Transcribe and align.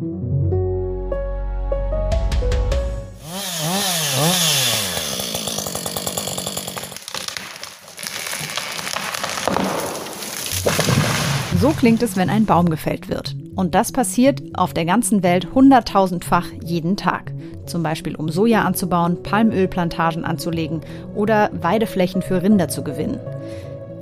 So 0.00 0.08
klingt 11.78 12.02
es, 12.02 12.16
wenn 12.16 12.30
ein 12.30 12.46
Baum 12.46 12.70
gefällt 12.70 13.10
wird. 13.10 13.36
Und 13.54 13.74
das 13.74 13.92
passiert 13.92 14.40
auf 14.54 14.72
der 14.72 14.86
ganzen 14.86 15.22
Welt 15.22 15.52
hunderttausendfach 15.54 16.46
jeden 16.64 16.96
Tag. 16.96 17.34
Zum 17.66 17.82
Beispiel 17.82 18.16
um 18.16 18.30
Soja 18.30 18.62
anzubauen, 18.62 19.22
Palmölplantagen 19.22 20.24
anzulegen 20.24 20.80
oder 21.14 21.50
Weideflächen 21.52 22.22
für 22.22 22.42
Rinder 22.42 22.68
zu 22.68 22.82
gewinnen. 22.82 23.20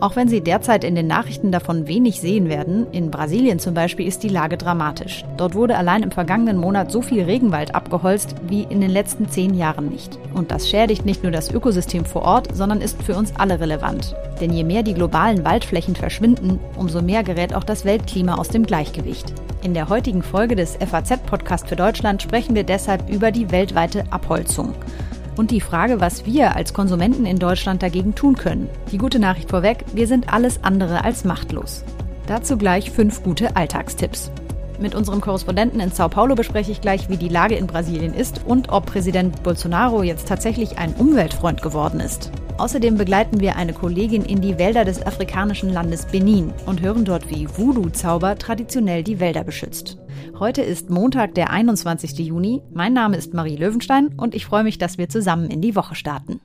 Auch 0.01 0.15
wenn 0.15 0.29
Sie 0.29 0.41
derzeit 0.41 0.85
in 0.85 0.95
den 0.95 1.09
Nachrichten 1.09 1.51
davon 1.51 1.89
wenig 1.89 2.21
sehen 2.21 2.49
werden, 2.49 2.87
in 2.93 3.11
Brasilien 3.11 3.59
zum 3.59 3.75
Beispiel 3.75 4.07
ist 4.07 4.23
die 4.23 4.29
Lage 4.29 4.57
dramatisch. 4.57 5.25
Dort 5.37 5.57
wurde 5.57 5.77
allein 5.77 6.05
im 6.05 6.13
vergangenen 6.13 6.57
Monat 6.57 6.93
so 6.93 7.03
viel 7.03 7.25
Regenwald 7.25 7.75
abgeholzt 7.75 8.37
wie 8.47 8.63
in 8.63 8.81
den 8.81 8.91
letzten 8.91 9.29
zehn 9.29 9.55
Jahren 9.55 9.89
nicht. 9.89 10.17
Und 10.35 10.53
das 10.53 10.71
schädigt 10.71 11.05
nicht 11.05 11.25
nur 11.25 11.33
das 11.33 11.51
Ökosystem 11.51 12.05
vor 12.05 12.23
Ort, 12.23 12.55
sondern 12.55 12.81
ist 12.81 13.03
für 13.03 13.17
uns 13.17 13.35
alle 13.37 13.59
relevant. 13.59 14.15
Denn 14.41 14.53
je 14.53 14.63
mehr 14.63 14.85
die 14.85 14.95
globalen 14.95 15.45
Waldflächen 15.45 15.97
verschwinden, 15.97 16.61
umso 16.77 17.03
mehr 17.03 17.25
gerät 17.25 17.53
auch 17.53 17.65
das 17.65 17.85
Weltklima 17.85 18.37
aus 18.37 18.51
dem 18.51 18.65
Gleichgewicht. 18.65 19.33
In 19.65 19.75
der 19.75 19.89
heutigen 19.89 20.23
Folge 20.23 20.55
des 20.55 20.77
FAZ-Podcast 20.77 21.67
für 21.67 21.75
Deutschland 21.75 22.23
sprechen 22.23 22.55
wir 22.55 22.63
deshalb 22.63 23.11
über 23.11 23.33
die 23.33 23.51
weltweite 23.51 24.05
Abholzung. 24.13 24.75
Und 25.39 25.53
die 25.53 25.61
Frage, 25.61 26.01
was 26.01 26.27
wir 26.27 26.57
als 26.57 26.75
Konsumenten 26.75 27.25
in 27.25 27.39
Deutschland 27.39 27.81
dagegen 27.81 28.17
tun 28.17 28.35
können. 28.35 28.69
Die 28.91 28.99
gute 28.99 29.21
Nachricht 29.21 29.51
vorweg, 29.51 29.85
wir 29.95 30.09
sind 30.09 30.33
alles 30.33 30.65
andere 30.65 31.05
als 31.05 31.25
machtlos. 31.25 31.85
Dazu 32.27 32.59
gleich 32.59 32.91
fünf 32.91 33.23
gute 33.23 33.55
Alltagstipps. 33.55 34.33
Mit 34.81 34.97
unserem 34.97 35.21
Korrespondenten 35.21 35.79
in 35.79 35.93
Sao 35.93 36.09
Paulo 36.09 36.35
bespreche 36.35 36.73
ich 36.73 36.81
gleich, 36.81 37.09
wie 37.09 37.17
die 37.17 37.29
Lage 37.29 37.55
in 37.55 37.69
Brasilien 37.69 38.15
ist 38.15 38.41
und 38.47 38.71
ob 38.71 38.87
Präsident 38.87 39.45
Bolsonaro 39.45 40.03
jetzt 40.03 40.27
tatsächlich 40.27 40.77
ein 40.77 40.93
Umweltfreund 40.95 41.63
geworden 41.63 42.01
ist. 42.01 42.33
Außerdem 42.59 42.99
begleiten 42.99 43.39
wir 43.39 43.55
eine 43.55 43.73
Kollegin 43.73 44.25
in 44.25 44.41
die 44.41 44.59
Wälder 44.59 44.85
des 44.85 45.01
afrikanischen 45.01 45.73
Landes 45.73 46.07
Benin 46.07 46.53
und 46.67 46.83
hören 46.83 47.05
dort, 47.05 47.31
wie 47.31 47.49
Voodoo-Zauber 47.49 48.37
traditionell 48.37 49.05
die 49.05 49.21
Wälder 49.21 49.45
beschützt. 49.45 49.97
Heute 50.41 50.63
ist 50.63 50.91
Montag, 50.91 51.37
der 51.37 51.51
21. 51.51 52.19
Juni. 52.19 52.63
Mein 52.73 52.95
Name 52.95 53.17
ist 53.17 53.33
Marie 53.33 53.55
Löwenstein 53.55 54.09
und 54.17 54.35
ich 54.35 54.45
freue 54.45 54.65
mich, 54.65 54.77
dass 54.77 54.99
wir 54.99 55.09
zusammen 55.09 55.53
in 55.53 55.61
die 55.61 55.77
Woche 55.77 55.95
starten. 55.95 56.41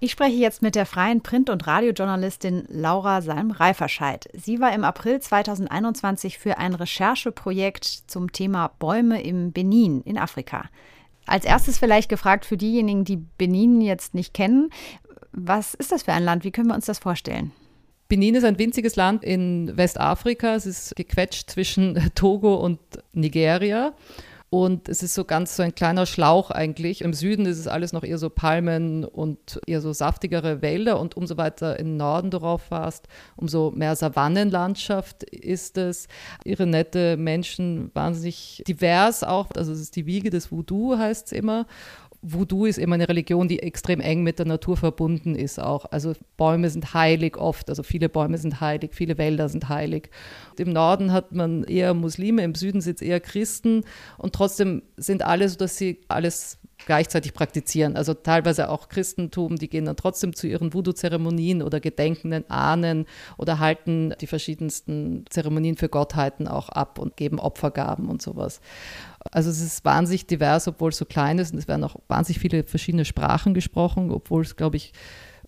Ich 0.00 0.10
spreche 0.10 0.34
jetzt 0.34 0.62
mit 0.62 0.74
der 0.74 0.84
freien 0.84 1.20
Print- 1.20 1.48
und 1.48 1.64
Radiojournalistin 1.64 2.64
Laura 2.68 3.22
Salm-Reiferscheid. 3.22 4.28
Sie 4.32 4.58
war 4.58 4.74
im 4.74 4.82
April 4.82 5.20
2021 5.20 6.38
für 6.38 6.58
ein 6.58 6.74
Rechercheprojekt 6.74 7.84
zum 7.84 8.32
Thema 8.32 8.72
Bäume 8.80 9.22
im 9.22 9.52
Benin 9.52 10.00
in 10.00 10.18
Afrika. 10.18 10.64
Als 11.26 11.44
erstes 11.44 11.78
vielleicht 11.78 12.08
gefragt 12.08 12.44
für 12.44 12.56
diejenigen, 12.56 13.04
die 13.04 13.16
Benin 13.16 13.80
jetzt 13.80 14.14
nicht 14.14 14.34
kennen, 14.34 14.70
was 15.32 15.74
ist 15.74 15.92
das 15.92 16.02
für 16.02 16.12
ein 16.12 16.24
Land? 16.24 16.44
Wie 16.44 16.50
können 16.50 16.68
wir 16.68 16.74
uns 16.74 16.86
das 16.86 16.98
vorstellen? 16.98 17.52
Benin 18.08 18.34
ist 18.34 18.44
ein 18.44 18.58
winziges 18.58 18.96
Land 18.96 19.24
in 19.24 19.74
Westafrika. 19.74 20.54
Es 20.54 20.66
ist 20.66 20.94
gequetscht 20.96 21.50
zwischen 21.50 22.10
Togo 22.14 22.56
und 22.56 22.78
Nigeria. 23.12 23.94
Und 24.52 24.90
es 24.90 25.02
ist 25.02 25.14
so 25.14 25.24
ganz 25.24 25.56
so 25.56 25.62
ein 25.62 25.74
kleiner 25.74 26.04
Schlauch 26.04 26.50
eigentlich. 26.50 27.00
Im 27.00 27.14
Süden 27.14 27.46
ist 27.46 27.56
es 27.58 27.66
alles 27.66 27.94
noch 27.94 28.04
eher 28.04 28.18
so 28.18 28.28
Palmen 28.28 29.02
und 29.02 29.58
eher 29.66 29.80
so 29.80 29.94
saftigere 29.94 30.60
Wälder. 30.60 31.00
Und 31.00 31.16
umso 31.16 31.38
weiter 31.38 31.76
den 31.76 31.96
Norden 31.96 32.30
du 32.30 32.36
rauf 32.36 32.64
fährst, 32.64 33.08
umso 33.36 33.70
mehr 33.70 33.96
Savannenlandschaft 33.96 35.22
ist 35.22 35.78
es. 35.78 36.06
Ihre 36.44 36.66
nette 36.66 37.16
Menschen, 37.16 37.90
wahnsinnig 37.94 38.62
divers 38.68 39.24
auch. 39.24 39.46
Also 39.56 39.72
es 39.72 39.80
ist 39.80 39.96
die 39.96 40.04
Wiege 40.04 40.28
des 40.28 40.52
Voodoo, 40.52 40.98
heißt 40.98 41.28
es 41.28 41.32
immer. 41.32 41.64
Voodoo 42.22 42.66
ist 42.66 42.78
immer 42.78 42.94
eine 42.94 43.08
Religion, 43.08 43.48
die 43.48 43.58
extrem 43.58 44.00
eng 44.00 44.22
mit 44.22 44.38
der 44.38 44.46
Natur 44.46 44.76
verbunden 44.76 45.34
ist 45.34 45.58
auch. 45.58 45.86
Also 45.86 46.14
Bäume 46.36 46.70
sind 46.70 46.94
heilig 46.94 47.36
oft, 47.36 47.68
also 47.68 47.82
viele 47.82 48.08
Bäume 48.08 48.38
sind 48.38 48.60
heilig, 48.60 48.94
viele 48.94 49.18
Wälder 49.18 49.48
sind 49.48 49.68
heilig. 49.68 50.08
Und 50.50 50.60
Im 50.60 50.72
Norden 50.72 51.12
hat 51.12 51.32
man 51.32 51.64
eher 51.64 51.94
Muslime, 51.94 52.44
im 52.44 52.54
Süden 52.54 52.80
sind 52.80 52.96
es 52.96 53.02
eher 53.02 53.18
Christen 53.18 53.84
und 54.18 54.34
trotzdem 54.34 54.82
sind 54.96 55.22
alle 55.22 55.48
so, 55.48 55.56
dass 55.56 55.76
sie 55.76 56.00
alles 56.06 56.58
gleichzeitig 56.86 57.34
praktizieren. 57.34 57.96
Also 57.96 58.14
teilweise 58.14 58.68
auch 58.68 58.88
Christentum, 58.88 59.56
die 59.56 59.68
gehen 59.68 59.84
dann 59.84 59.96
trotzdem 59.96 60.34
zu 60.34 60.46
ihren 60.46 60.72
Voodoo-Zeremonien 60.72 61.62
oder 61.62 61.80
gedenkenden 61.80 62.48
Ahnen 62.50 63.06
oder 63.38 63.58
halten 63.58 64.14
die 64.20 64.26
verschiedensten 64.26 65.24
Zeremonien 65.30 65.76
für 65.76 65.88
Gottheiten 65.88 66.48
auch 66.48 66.68
ab 66.68 66.98
und 66.98 67.16
geben 67.16 67.38
Opfergaben 67.38 68.08
und 68.08 68.22
sowas. 68.22 68.60
Also 69.30 69.50
es 69.50 69.60
ist 69.60 69.84
wahnsinnig 69.84 70.26
divers, 70.26 70.68
obwohl 70.68 70.90
es 70.90 70.98
so 70.98 71.04
klein 71.04 71.38
ist 71.38 71.52
und 71.52 71.58
es 71.58 71.68
werden 71.68 71.84
auch 71.84 71.96
wahnsinnig 72.08 72.40
viele 72.40 72.64
verschiedene 72.64 73.04
Sprachen 73.04 73.54
gesprochen, 73.54 74.10
obwohl 74.10 74.42
es, 74.42 74.56
glaube 74.56 74.76
ich, 74.76 74.92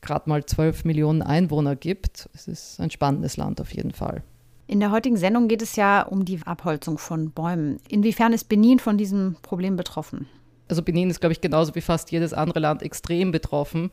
gerade 0.00 0.28
mal 0.28 0.44
12 0.44 0.84
Millionen 0.84 1.22
Einwohner 1.22 1.76
gibt. 1.76 2.28
Es 2.34 2.46
ist 2.46 2.80
ein 2.80 2.90
spannendes 2.90 3.36
Land 3.36 3.60
auf 3.60 3.74
jeden 3.74 3.92
Fall. 3.92 4.22
In 4.66 4.80
der 4.80 4.90
heutigen 4.90 5.16
Sendung 5.16 5.48
geht 5.48 5.60
es 5.60 5.76
ja 5.76 6.02
um 6.02 6.24
die 6.24 6.40
Abholzung 6.44 6.96
von 6.96 7.30
Bäumen. 7.30 7.80
Inwiefern 7.88 8.32
ist 8.32 8.48
Benin 8.48 8.78
von 8.78 8.96
diesem 8.96 9.36
Problem 9.42 9.76
betroffen? 9.76 10.26
Also 10.68 10.82
Benin 10.82 11.10
ist, 11.10 11.20
glaube 11.20 11.32
ich, 11.32 11.40
genauso 11.40 11.74
wie 11.74 11.80
fast 11.80 12.10
jedes 12.10 12.32
andere 12.32 12.58
Land 12.58 12.82
extrem 12.82 13.32
betroffen. 13.32 13.90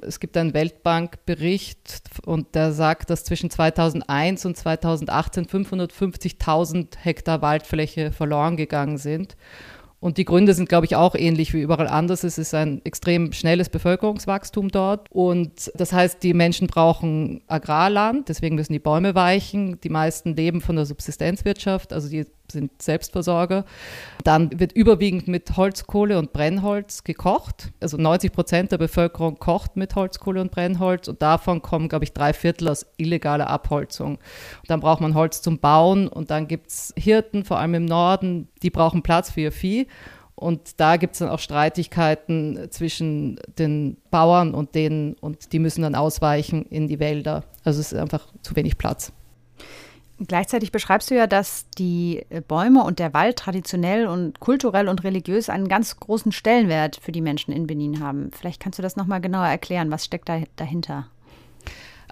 Es 0.00 0.20
gibt 0.20 0.36
einen 0.36 0.54
Weltbankbericht 0.54 2.02
und 2.24 2.54
der 2.54 2.72
sagt, 2.72 3.10
dass 3.10 3.24
zwischen 3.24 3.50
2001 3.50 4.46
und 4.46 4.56
2018 4.56 5.46
550.000 5.46 6.96
Hektar 6.98 7.42
Waldfläche 7.42 8.10
verloren 8.10 8.56
gegangen 8.56 8.96
sind. 8.98 9.36
Und 10.04 10.18
die 10.18 10.26
Gründe 10.26 10.52
sind, 10.52 10.68
glaube 10.68 10.84
ich, 10.84 10.96
auch 10.96 11.14
ähnlich 11.14 11.54
wie 11.54 11.62
überall 11.62 11.88
anders. 11.88 12.24
Es 12.24 12.36
ist 12.36 12.52
ein 12.52 12.84
extrem 12.84 13.32
schnelles 13.32 13.70
Bevölkerungswachstum 13.70 14.68
dort. 14.68 15.10
Und 15.10 15.72
das 15.76 15.94
heißt, 15.94 16.22
die 16.22 16.34
Menschen 16.34 16.66
brauchen 16.66 17.42
Agrarland, 17.46 18.28
deswegen 18.28 18.54
müssen 18.54 18.74
die 18.74 18.80
Bäume 18.80 19.14
weichen. 19.14 19.80
Die 19.80 19.88
meisten 19.88 20.36
leben 20.36 20.60
von 20.60 20.76
der 20.76 20.84
Subsistenzwirtschaft, 20.84 21.94
also 21.94 22.10
die 22.10 22.26
sind 22.50 22.82
Selbstversorger. 22.82 23.64
Dann 24.22 24.58
wird 24.58 24.72
überwiegend 24.72 25.28
mit 25.28 25.56
Holzkohle 25.56 26.18
und 26.18 26.32
Brennholz 26.32 27.04
gekocht. 27.04 27.72
Also 27.80 27.96
90 27.96 28.32
Prozent 28.32 28.72
der 28.72 28.78
Bevölkerung 28.78 29.38
kocht 29.38 29.76
mit 29.76 29.94
Holzkohle 29.94 30.40
und 30.40 30.50
Brennholz 30.50 31.08
und 31.08 31.22
davon 31.22 31.62
kommen, 31.62 31.88
glaube 31.88 32.04
ich, 32.04 32.12
drei 32.12 32.32
Viertel 32.32 32.68
aus 32.68 32.86
illegaler 32.96 33.48
Abholzung. 33.48 34.16
Und 34.16 34.68
dann 34.68 34.80
braucht 34.80 35.00
man 35.00 35.14
Holz 35.14 35.42
zum 35.42 35.58
Bauen 35.58 36.08
und 36.08 36.30
dann 36.30 36.48
gibt 36.48 36.68
es 36.68 36.92
Hirten, 36.96 37.44
vor 37.44 37.58
allem 37.58 37.74
im 37.74 37.84
Norden, 37.84 38.48
die 38.62 38.70
brauchen 38.70 39.02
Platz 39.02 39.30
für 39.30 39.42
ihr 39.42 39.52
Vieh. 39.52 39.86
Und 40.36 40.80
da 40.80 40.96
gibt 40.96 41.12
es 41.12 41.20
dann 41.20 41.28
auch 41.28 41.38
Streitigkeiten 41.38 42.66
zwischen 42.70 43.38
den 43.56 43.96
Bauern 44.10 44.52
und 44.52 44.74
denen 44.74 45.14
und 45.14 45.52
die 45.52 45.60
müssen 45.60 45.82
dann 45.82 45.94
ausweichen 45.94 46.66
in 46.66 46.88
die 46.88 46.98
Wälder. 46.98 47.44
Also 47.62 47.80
es 47.80 47.92
ist 47.92 47.98
einfach 47.98 48.26
zu 48.42 48.56
wenig 48.56 48.76
Platz. 48.76 49.12
Gleichzeitig 50.20 50.70
beschreibst 50.70 51.10
du 51.10 51.16
ja, 51.16 51.26
dass 51.26 51.66
die 51.76 52.24
äh, 52.30 52.40
Bäume 52.40 52.84
und 52.84 53.00
der 53.00 53.12
Wald 53.14 53.36
traditionell 53.36 54.06
und 54.06 54.38
kulturell 54.38 54.88
und 54.88 55.02
religiös 55.02 55.48
einen 55.48 55.66
ganz 55.66 55.98
großen 55.98 56.30
Stellenwert 56.30 57.00
für 57.02 57.10
die 57.10 57.20
Menschen 57.20 57.52
in 57.52 57.66
Benin 57.66 58.00
haben. 58.00 58.30
Vielleicht 58.32 58.60
kannst 58.60 58.78
du 58.78 58.82
das 58.82 58.94
nochmal 58.94 59.20
genauer 59.20 59.46
erklären. 59.46 59.90
Was 59.90 60.04
steckt 60.04 60.28
da 60.28 60.40
dahinter? 60.54 61.08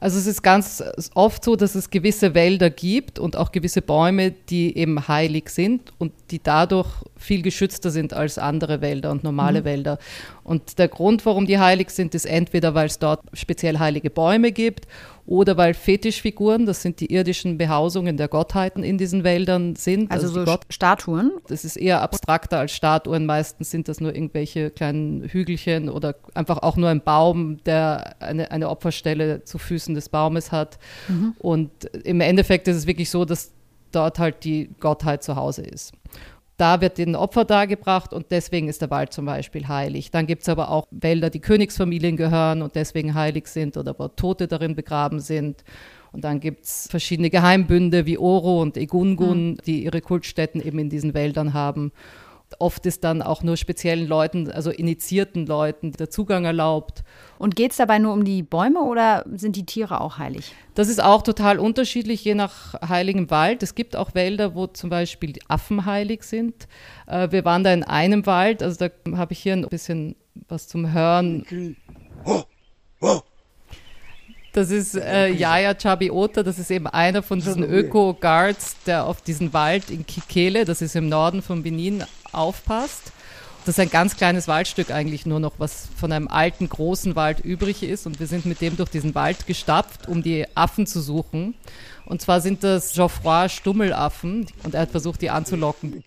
Also 0.03 0.19
es 0.19 0.27
ist 0.27 0.43
ganz 0.43 0.83
oft 1.15 1.45
so, 1.45 1.55
dass 1.55 1.77
es 1.77 1.89
gewisse 1.91 2.35
Wälder 2.35 2.71
gibt 2.71 3.21
und 3.21 3.37
auch 3.37 3.53
gewisse 3.53 3.83
Bäume, 3.83 4.33
die 4.33 4.77
eben 4.77 5.07
heilig 5.07 5.49
sind 5.51 5.93
und 5.99 6.13
die 6.33 6.43
dadurch 6.43 6.89
viel 7.17 7.41
geschützter 7.41 7.93
sind 7.93 8.13
als 8.13 8.37
andere 8.37 8.81
Wälder 8.81 9.13
und 9.13 9.23
normale 9.23 9.61
mhm. 9.61 9.65
Wälder. 9.65 9.99
Und 10.43 10.81
der 10.81 10.89
Grund, 10.89 11.25
warum 11.25 11.47
die 11.47 11.61
heilig 11.61 11.91
sind, 11.91 12.17
ist 12.17 12.25
entweder, 12.25 12.75
weil 12.75 12.87
es 12.87 12.99
dort 12.99 13.21
speziell 13.33 13.79
heilige 13.79 14.11
Bäume 14.11 14.51
gibt 14.51 14.89
oder 15.25 15.57
weil 15.57 15.75
Fetischfiguren, 15.75 16.67
das 16.67 16.83
sind 16.83 16.99
die 17.01 17.13
irdischen 17.13 17.57
Behausungen 17.57 18.17
der 18.17 18.29
Gottheiten 18.29 18.83
in 18.83 18.99
diesen 18.99 19.23
Wäldern 19.23 19.77
sind. 19.77 20.11
Also, 20.11 20.27
also 20.27 20.41
so 20.41 20.45
Gott 20.45 20.63
Statuen? 20.69 21.33
Das 21.47 21.65
ist 21.65 21.77
eher 21.77 22.03
abstrakter 22.03 22.59
als 22.59 22.73
Statuen. 22.73 23.25
Meistens 23.25 23.71
sind 23.71 23.89
das 23.89 24.01
nur 24.01 24.15
irgendwelche 24.15 24.71
kleinen 24.71 25.23
Hügelchen 25.23 25.89
oder 25.89 26.17
einfach 26.35 26.59
auch 26.59 26.77
nur 26.77 26.89
ein 26.89 27.03
Baum, 27.03 27.63
der 27.65 28.17
eine, 28.21 28.51
eine 28.51 28.69
Opferstelle 28.69 29.45
zu 29.45 29.59
Füßen 29.59 29.95
des 29.95 30.09
Baumes 30.09 30.51
hat. 30.51 30.79
Mhm. 31.09 31.35
Und 31.39 31.71
im 32.05 32.21
Endeffekt 32.21 32.67
ist 32.67 32.77
es 32.77 32.87
wirklich 32.87 33.09
so, 33.09 33.25
dass 33.25 33.53
dort 33.93 34.19
halt 34.19 34.43
die 34.45 34.71
Gottheit 34.81 35.23
zu 35.23 35.37
Hause 35.37 35.63
ist. 35.63 35.93
Da 36.63 36.81
wird 36.81 37.01
ein 37.01 37.17
Opfer 37.17 37.45
dargebracht 37.45 38.13
und 38.13 38.27
deswegen 38.31 38.69
ist 38.69 38.83
der 38.83 38.91
Wald 38.91 39.13
zum 39.13 39.25
Beispiel 39.25 39.67
heilig. 39.67 40.13
Dann 40.13 40.29
gibt 40.29 40.43
es 40.43 40.49
aber 40.49 40.71
auch 40.71 40.87
Wälder, 40.93 41.29
die 41.29 41.41
Königsfamilien 41.41 42.17
gehören 42.17 42.63
und 42.63 42.77
deswegen 42.77 43.15
heilig 43.15 43.49
sind 43.49 43.77
oder 43.77 43.99
wo 43.99 44.07
Tote 44.07 44.47
darin 44.47 44.77
begraben 44.77 45.19
sind. 45.19 45.65
Und 46.13 46.23
dann 46.23 46.39
gibt 46.39 46.63
es 46.67 46.87
verschiedene 46.89 47.31
Geheimbünde 47.31 48.07
wie 48.07 48.17
Oro 48.17 48.63
und 48.63 48.77
Egungun, 48.77 49.55
mhm. 49.55 49.59
die 49.67 49.83
ihre 49.83 50.01
Kultstätten 50.01 50.65
eben 50.65 50.79
in 50.79 50.89
diesen 50.89 51.15
Wäldern 51.15 51.53
haben. 51.53 51.91
Oft 52.61 52.87
ist 52.87 53.05
dann 53.05 53.23
auch 53.23 53.43
nur 53.43 53.57
speziellen 53.57 54.07
Leuten, 54.07 54.51
also 54.51 54.71
initiierten 54.71 55.47
Leuten, 55.47 55.93
der 55.93 56.11
Zugang 56.11 56.45
erlaubt. 56.45 57.03
Und 57.39 57.57
geht 57.57 57.73
es 57.73 57.77
dabei 57.77 57.99
nur 57.99 58.13
um 58.13 58.25
die 58.25 58.43
Bäume 58.43 58.81
oder 58.81 59.25
sind 59.35 59.57
die 59.57 59.67
Tiere 59.67 60.01
auch 60.01 60.19
heilig? 60.19 60.55
Das 60.75 60.89
ist 60.89 61.03
auch 61.03 61.23
total 61.23 61.59
unterschiedlich, 61.59 62.25
je 62.25 62.35
nach 62.35 62.75
heiligem 62.89 63.31
Wald. 63.31 63.63
Es 63.63 63.75
gibt 63.75 63.97
auch 63.97 64.15
Wälder, 64.15 64.55
wo 64.55 64.67
zum 64.67 64.91
Beispiel 64.91 65.35
Affen 65.49 65.85
heilig 65.85 66.23
sind. 66.23 66.69
Äh, 67.07 67.31
wir 67.31 67.45
waren 67.45 67.65
da 67.65 67.73
in 67.73 67.85
einem 67.85 68.27
Wald, 68.27 68.63
also 68.63 68.89
da 68.89 69.17
habe 69.17 69.33
ich 69.33 69.41
hier 69.41 69.55
ein 69.55 69.67
bisschen 69.69 70.17
was 70.49 70.69
zum 70.69 70.93
Hören. 70.93 71.45
Das 74.53 74.71
ist 74.71 74.95
äh, 74.95 75.29
Yaya 75.29 75.75
Chabiota, 75.75 76.43
das 76.43 76.59
ist 76.59 76.71
eben 76.71 76.87
einer 76.87 77.23
von 77.23 77.39
diesen 77.39 77.65
Öko-Guards, 77.73 78.77
der 78.87 79.07
auf 79.07 79.23
diesen 79.23 79.55
Wald 79.55 79.91
in 79.91 80.07
Kikele, 80.07 80.67
das 80.67 80.83
ist 80.83 80.95
im 80.95 81.09
Norden 81.09 81.41
von 81.41 81.63
Benin, 81.63 82.05
aufpasst. 82.33 83.13
Das 83.65 83.79
ist 83.79 83.81
ein 83.81 83.91
ganz 83.91 84.17
kleines 84.17 84.49
Waldstück 84.49 84.91
eigentlich 84.91 85.25
nur 85.25 85.39
noch, 85.39 85.53
was 85.59 85.89
von 85.97 86.11
einem 86.11 86.27
alten, 86.27 86.69
großen 86.69 87.15
Wald 87.15 87.41
übrig 87.41 87.83
ist. 87.85 88.07
Und 88.07 88.19
wir 88.19 88.27
sind 88.27 88.45
mit 88.45 88.61
dem 88.61 88.77
durch 88.77 88.91
diesen 88.91 89.15
Wald 89.15 89.47
gestapft, 89.47 90.09
um 90.09 90.23
die 90.23 90.47
Affen 90.57 90.87
zu 90.87 91.01
suchen. 91.01 91.55
Und 92.05 92.21
zwar 92.21 92.41
sind 92.41 92.65
das 92.65 92.95
Geoffroy 92.95 93.49
Stummelaffen 93.49 94.49
und 94.65 94.75
er 94.75 94.83
hat 94.83 94.91
versucht, 94.91 95.23
die 95.23 95.31
anzulocken. 95.31 96.03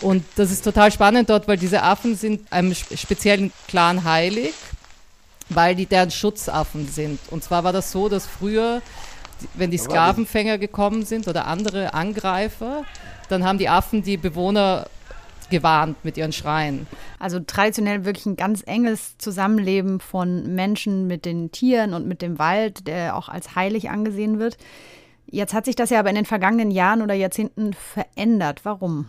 Und 0.00 0.24
das 0.34 0.50
ist 0.50 0.64
total 0.64 0.90
spannend 0.90 1.30
dort, 1.30 1.46
weil 1.46 1.56
diese 1.56 1.82
Affen 1.82 2.16
sind 2.16 2.52
einem 2.52 2.74
speziellen 2.74 3.52
Clan 3.68 4.02
heilig 4.02 4.54
weil 5.48 5.74
die 5.74 5.86
deren 5.86 6.10
Schutzaffen 6.10 6.88
sind. 6.88 7.18
Und 7.30 7.44
zwar 7.44 7.64
war 7.64 7.72
das 7.72 7.92
so, 7.92 8.08
dass 8.08 8.26
früher, 8.26 8.82
wenn 9.54 9.70
die 9.70 9.78
Sklavenfänger 9.78 10.58
gekommen 10.58 11.04
sind 11.04 11.28
oder 11.28 11.46
andere 11.46 11.94
Angreifer, 11.94 12.84
dann 13.28 13.44
haben 13.44 13.58
die 13.58 13.68
Affen 13.68 14.02
die 14.02 14.16
Bewohner 14.16 14.86
gewarnt 15.50 16.04
mit 16.04 16.16
ihren 16.16 16.32
Schreien. 16.32 16.86
Also 17.18 17.40
traditionell 17.40 18.04
wirklich 18.04 18.26
ein 18.26 18.36
ganz 18.36 18.62
enges 18.66 19.18
Zusammenleben 19.18 20.00
von 20.00 20.54
Menschen 20.54 21.06
mit 21.06 21.24
den 21.24 21.52
Tieren 21.52 21.94
und 21.94 22.06
mit 22.06 22.22
dem 22.22 22.38
Wald, 22.38 22.86
der 22.86 23.16
auch 23.16 23.28
als 23.28 23.54
heilig 23.54 23.90
angesehen 23.90 24.38
wird. 24.38 24.56
Jetzt 25.26 25.54
hat 25.54 25.64
sich 25.64 25.76
das 25.76 25.90
ja 25.90 26.00
aber 26.00 26.10
in 26.10 26.16
den 26.16 26.26
vergangenen 26.26 26.70
Jahren 26.70 27.02
oder 27.02 27.14
Jahrzehnten 27.14 27.72
verändert. 27.72 28.60
Warum? 28.64 29.06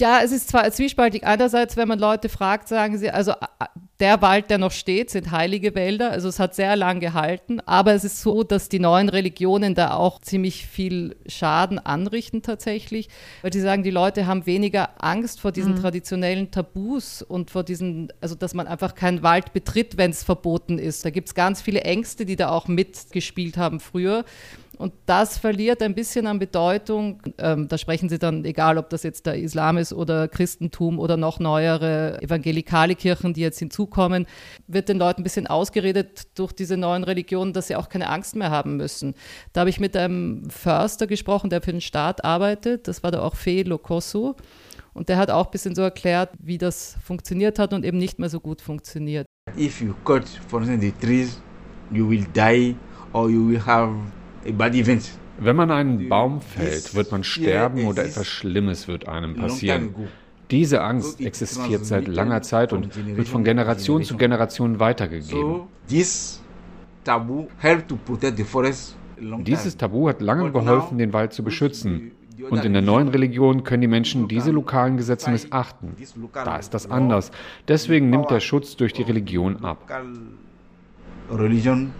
Ja, 0.00 0.22
es 0.22 0.32
ist 0.32 0.48
zwar 0.48 0.70
zwiespaltig. 0.72 1.24
Einerseits, 1.24 1.76
wenn 1.76 1.86
man 1.86 1.98
Leute 1.98 2.30
fragt, 2.30 2.68
sagen 2.68 2.96
sie, 2.96 3.10
also 3.10 3.34
der 4.00 4.22
Wald, 4.22 4.48
der 4.48 4.56
noch 4.56 4.72
steht, 4.72 5.10
sind 5.10 5.30
heilige 5.30 5.74
Wälder. 5.74 6.10
Also 6.10 6.28
es 6.28 6.38
hat 6.38 6.54
sehr 6.54 6.74
lang 6.74 7.00
gehalten. 7.00 7.60
Aber 7.60 7.92
es 7.92 8.02
ist 8.02 8.22
so, 8.22 8.42
dass 8.42 8.70
die 8.70 8.78
neuen 8.78 9.10
Religionen 9.10 9.74
da 9.74 9.92
auch 9.92 10.18
ziemlich 10.20 10.66
viel 10.66 11.16
Schaden 11.26 11.78
anrichten 11.78 12.40
tatsächlich. 12.40 13.10
Weil 13.42 13.52
sie 13.52 13.60
sagen, 13.60 13.82
die 13.82 13.90
Leute 13.90 14.26
haben 14.26 14.46
weniger 14.46 15.02
Angst 15.04 15.38
vor 15.38 15.52
diesen 15.52 15.74
mhm. 15.74 15.80
traditionellen 15.80 16.50
Tabus 16.50 17.20
und 17.20 17.50
vor 17.50 17.62
diesen, 17.62 18.10
also 18.22 18.34
dass 18.34 18.54
man 18.54 18.66
einfach 18.66 18.94
keinen 18.94 19.22
Wald 19.22 19.52
betritt, 19.52 19.98
wenn 19.98 20.12
es 20.12 20.24
verboten 20.24 20.78
ist. 20.78 21.04
Da 21.04 21.10
gibt 21.10 21.28
es 21.28 21.34
ganz 21.34 21.60
viele 21.60 21.82
Ängste, 21.82 22.24
die 22.24 22.36
da 22.36 22.48
auch 22.48 22.68
mitgespielt 22.68 23.58
haben 23.58 23.80
früher. 23.80 24.24
Und 24.80 24.94
das 25.04 25.36
verliert 25.36 25.82
ein 25.82 25.94
bisschen 25.94 26.26
an 26.26 26.38
Bedeutung. 26.38 27.20
Ähm, 27.36 27.68
da 27.68 27.76
sprechen 27.76 28.08
Sie 28.08 28.18
dann, 28.18 28.46
egal 28.46 28.78
ob 28.78 28.88
das 28.88 29.02
jetzt 29.02 29.26
der 29.26 29.34
Islam 29.34 29.76
ist 29.76 29.92
oder 29.92 30.26
Christentum 30.26 30.98
oder 30.98 31.18
noch 31.18 31.38
neuere 31.38 32.18
evangelikale 32.22 32.94
Kirchen, 32.94 33.34
die 33.34 33.42
jetzt 33.42 33.58
hinzukommen, 33.58 34.24
wird 34.68 34.88
den 34.88 34.96
Leuten 34.96 35.20
ein 35.20 35.24
bisschen 35.24 35.46
ausgeredet 35.46 36.38
durch 36.38 36.54
diese 36.54 36.78
neuen 36.78 37.04
Religionen, 37.04 37.52
dass 37.52 37.66
sie 37.66 37.76
auch 37.76 37.90
keine 37.90 38.08
Angst 38.08 38.36
mehr 38.36 38.50
haben 38.50 38.78
müssen. 38.78 39.12
Da 39.52 39.60
habe 39.60 39.68
ich 39.68 39.80
mit 39.80 39.94
einem 39.94 40.48
Förster 40.48 41.06
gesprochen, 41.06 41.50
der 41.50 41.60
für 41.60 41.72
den 41.72 41.82
Staat 41.82 42.24
arbeitet. 42.24 42.88
Das 42.88 43.02
war 43.02 43.10
der 43.10 43.20
Orfe 43.20 43.60
Lokosu. 43.64 44.32
Und 44.94 45.10
der 45.10 45.18
hat 45.18 45.30
auch 45.30 45.44
ein 45.44 45.50
bisschen 45.50 45.74
so 45.74 45.82
erklärt, 45.82 46.30
wie 46.38 46.56
das 46.56 46.96
funktioniert 47.04 47.58
hat 47.58 47.74
und 47.74 47.84
eben 47.84 47.98
nicht 47.98 48.18
mehr 48.18 48.30
so 48.30 48.40
gut 48.40 48.62
funktioniert. 48.62 49.26
If 49.58 49.82
you 49.82 49.92
cut, 50.04 50.26
for 50.48 50.60
instance, 50.60 50.80
the 50.80 51.06
trees, 51.06 51.38
you 51.90 52.08
will 52.08 52.24
die 52.34 52.74
or 53.12 53.28
you 53.28 53.46
will 53.46 53.60
have 53.66 53.92
wenn 54.42 55.56
man 55.56 55.70
einen 55.70 56.08
Baum 56.08 56.40
fällt, 56.40 56.94
wird 56.94 57.12
man 57.12 57.24
sterben 57.24 57.86
oder 57.86 58.04
etwas 58.04 58.26
Schlimmes 58.26 58.88
wird 58.88 59.08
einem 59.08 59.36
passieren. 59.36 59.94
Diese 60.50 60.82
Angst 60.82 61.20
existiert 61.20 61.84
seit 61.86 62.08
langer 62.08 62.42
Zeit 62.42 62.72
und 62.72 63.16
wird 63.16 63.28
von 63.28 63.44
Generation 63.44 64.02
zu 64.02 64.16
Generation 64.16 64.80
weitergegeben. 64.80 65.62
Dieses 65.88 66.42
Tabu 67.04 67.48
hat 70.08 70.20
lange 70.20 70.50
geholfen, 70.50 70.98
den 70.98 71.12
Wald 71.12 71.32
zu 71.32 71.44
beschützen. 71.44 72.12
Und 72.48 72.64
in 72.64 72.72
der 72.72 72.82
neuen 72.82 73.08
Religion 73.08 73.64
können 73.64 73.82
die 73.82 73.88
Menschen 73.88 74.26
diese 74.26 74.50
lokalen 74.50 74.96
Gesetze 74.96 75.30
missachten. 75.30 75.94
Da 76.32 76.56
ist 76.56 76.72
das 76.74 76.90
anders. 76.90 77.30
Deswegen 77.68 78.10
nimmt 78.10 78.30
der 78.30 78.40
Schutz 78.40 78.76
durch 78.76 78.92
die 78.92 79.02
Religion 79.02 79.62
ab. 79.62 79.90
Religion 81.30 81.92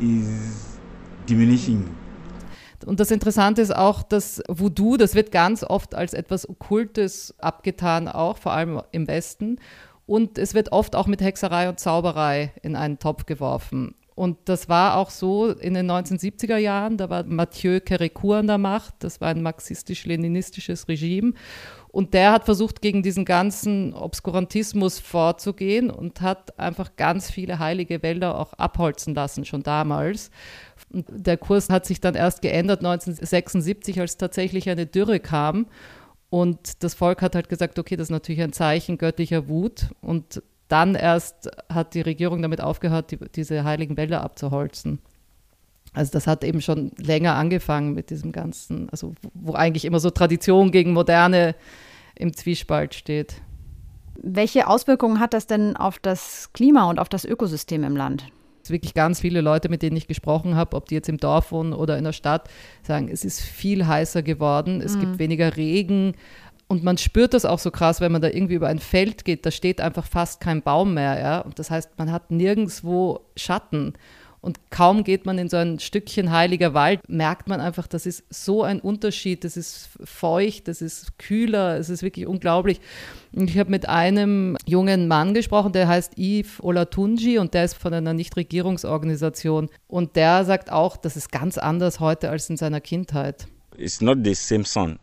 is 0.00 0.77
diminishing. 1.28 1.88
Und 2.86 3.00
das 3.00 3.10
Interessante 3.10 3.60
ist 3.60 3.74
auch, 3.74 4.02
dass 4.02 4.42
Voodoo, 4.48 4.96
das 4.96 5.14
wird 5.14 5.32
ganz 5.32 5.64
oft 5.64 5.94
als 5.94 6.14
etwas 6.14 6.48
Okkultes 6.48 7.34
abgetan, 7.38 8.08
auch 8.08 8.38
vor 8.38 8.52
allem 8.52 8.82
im 8.92 9.08
Westen. 9.08 9.58
Und 10.06 10.38
es 10.38 10.54
wird 10.54 10.72
oft 10.72 10.96
auch 10.96 11.06
mit 11.06 11.20
Hexerei 11.20 11.68
und 11.68 11.80
Zauberei 11.80 12.52
in 12.62 12.76
einen 12.76 12.98
Topf 12.98 13.26
geworfen. 13.26 13.94
Und 14.14 14.36
das 14.46 14.68
war 14.68 14.96
auch 14.96 15.10
so 15.10 15.50
in 15.50 15.74
den 15.74 15.88
1970er 15.88 16.56
Jahren, 16.56 16.96
da 16.96 17.08
war 17.08 17.22
Mathieu 17.22 17.76
Kérécourt 17.76 18.40
an 18.40 18.46
der 18.48 18.58
Macht, 18.58 18.94
das 18.98 19.20
war 19.20 19.28
ein 19.28 19.42
marxistisch-leninistisches 19.42 20.88
Regime. 20.88 21.34
Und 21.92 22.14
der 22.14 22.32
hat 22.32 22.44
versucht, 22.44 22.82
gegen 22.82 23.04
diesen 23.04 23.24
ganzen 23.24 23.94
Obskurantismus 23.94 24.98
vorzugehen 24.98 25.88
und 25.88 26.20
hat 26.20 26.58
einfach 26.58 26.96
ganz 26.96 27.30
viele 27.30 27.60
heilige 27.60 28.02
Wälder 28.02 28.36
auch 28.38 28.54
abholzen 28.54 29.14
lassen, 29.14 29.44
schon 29.44 29.62
damals. 29.62 30.32
Und 30.92 31.06
der 31.10 31.36
Kurs 31.36 31.68
hat 31.70 31.86
sich 31.86 32.00
dann 32.00 32.14
erst 32.14 32.42
geändert 32.42 32.80
1976, 32.80 34.00
als 34.00 34.16
tatsächlich 34.16 34.70
eine 34.70 34.86
Dürre 34.86 35.20
kam. 35.20 35.66
Und 36.30 36.82
das 36.82 36.94
Volk 36.94 37.22
hat 37.22 37.34
halt 37.34 37.48
gesagt, 37.48 37.78
okay, 37.78 37.96
das 37.96 38.06
ist 38.06 38.12
natürlich 38.12 38.42
ein 38.42 38.52
Zeichen 38.52 38.98
göttlicher 38.98 39.48
Wut. 39.48 39.86
Und 40.00 40.42
dann 40.68 40.94
erst 40.94 41.50
hat 41.68 41.94
die 41.94 42.02
Regierung 42.02 42.42
damit 42.42 42.60
aufgehört, 42.60 43.10
die, 43.10 43.18
diese 43.34 43.64
heiligen 43.64 43.96
Wälder 43.96 44.22
abzuholzen. 44.22 44.98
Also 45.94 46.12
das 46.12 46.26
hat 46.26 46.44
eben 46.44 46.60
schon 46.60 46.92
länger 46.98 47.34
angefangen 47.34 47.94
mit 47.94 48.10
diesem 48.10 48.32
ganzen, 48.32 48.90
also 48.90 49.14
wo 49.32 49.54
eigentlich 49.54 49.86
immer 49.86 50.00
so 50.00 50.10
Tradition 50.10 50.70
gegen 50.70 50.92
Moderne 50.92 51.54
im 52.14 52.34
Zwiespalt 52.34 52.94
steht. 52.94 53.40
Welche 54.20 54.66
Auswirkungen 54.66 55.20
hat 55.20 55.32
das 55.32 55.46
denn 55.46 55.76
auf 55.76 55.98
das 55.98 56.52
Klima 56.52 56.90
und 56.90 56.98
auf 56.98 57.08
das 57.08 57.24
Ökosystem 57.24 57.84
im 57.84 57.96
Land? 57.96 58.26
Wirklich 58.70 58.94
ganz 58.94 59.20
viele 59.20 59.40
Leute, 59.40 59.68
mit 59.68 59.82
denen 59.82 59.96
ich 59.96 60.06
gesprochen 60.06 60.56
habe, 60.56 60.76
ob 60.76 60.88
die 60.88 60.94
jetzt 60.94 61.08
im 61.08 61.18
Dorf 61.18 61.52
wohnen 61.52 61.72
oder 61.72 61.98
in 61.98 62.04
der 62.04 62.12
Stadt, 62.12 62.48
sagen, 62.82 63.08
es 63.10 63.24
ist 63.24 63.40
viel 63.40 63.86
heißer 63.86 64.22
geworden, 64.22 64.80
es 64.80 64.96
mhm. 64.96 65.00
gibt 65.00 65.18
weniger 65.18 65.56
Regen. 65.56 66.14
Und 66.68 66.84
man 66.84 66.98
spürt 66.98 67.32
das 67.32 67.46
auch 67.46 67.58
so 67.58 67.70
krass, 67.70 68.00
wenn 68.00 68.12
man 68.12 68.20
da 68.20 68.28
irgendwie 68.28 68.54
über 68.54 68.68
ein 68.68 68.78
Feld 68.78 69.24
geht, 69.24 69.46
da 69.46 69.50
steht 69.50 69.80
einfach 69.80 70.06
fast 70.06 70.40
kein 70.40 70.62
Baum 70.62 70.94
mehr. 70.94 71.18
Ja? 71.18 71.38
Und 71.40 71.58
das 71.58 71.70
heißt, 71.70 71.92
man 71.98 72.12
hat 72.12 72.30
nirgendwo 72.30 73.20
Schatten. 73.36 73.94
Und 74.40 74.70
kaum 74.70 75.04
geht 75.04 75.26
man 75.26 75.38
in 75.38 75.48
so 75.48 75.56
ein 75.56 75.80
Stückchen 75.80 76.30
heiliger 76.30 76.74
Wald, 76.74 77.00
merkt 77.08 77.48
man 77.48 77.60
einfach, 77.60 77.86
das 77.86 78.06
ist 78.06 78.24
so 78.30 78.62
ein 78.62 78.80
Unterschied. 78.80 79.44
Das 79.44 79.56
ist 79.56 79.88
feucht, 80.04 80.68
das 80.68 80.80
ist 80.80 81.18
kühler, 81.18 81.76
es 81.78 81.90
ist 81.90 82.02
wirklich 82.02 82.26
unglaublich. 82.26 82.80
Und 83.32 83.50
ich 83.50 83.58
habe 83.58 83.70
mit 83.70 83.88
einem 83.88 84.56
jungen 84.64 85.08
Mann 85.08 85.34
gesprochen, 85.34 85.72
der 85.72 85.88
heißt 85.88 86.14
Yves 86.16 86.62
Olatunji 86.62 87.38
und 87.38 87.54
der 87.54 87.64
ist 87.64 87.74
von 87.74 87.92
einer 87.92 88.14
Nichtregierungsorganisation. 88.14 89.68
Und 89.86 90.16
der 90.16 90.44
sagt 90.44 90.70
auch, 90.70 90.96
das 90.96 91.16
ist 91.16 91.32
ganz 91.32 91.58
anders 91.58 92.00
heute 92.00 92.30
als 92.30 92.48
in 92.48 92.56
seiner 92.56 92.80
Kindheit. 92.80 93.48
It's 93.76 94.00
not 94.00 94.18
the 94.24 94.34
same 94.34 94.64
sun. 94.64 94.98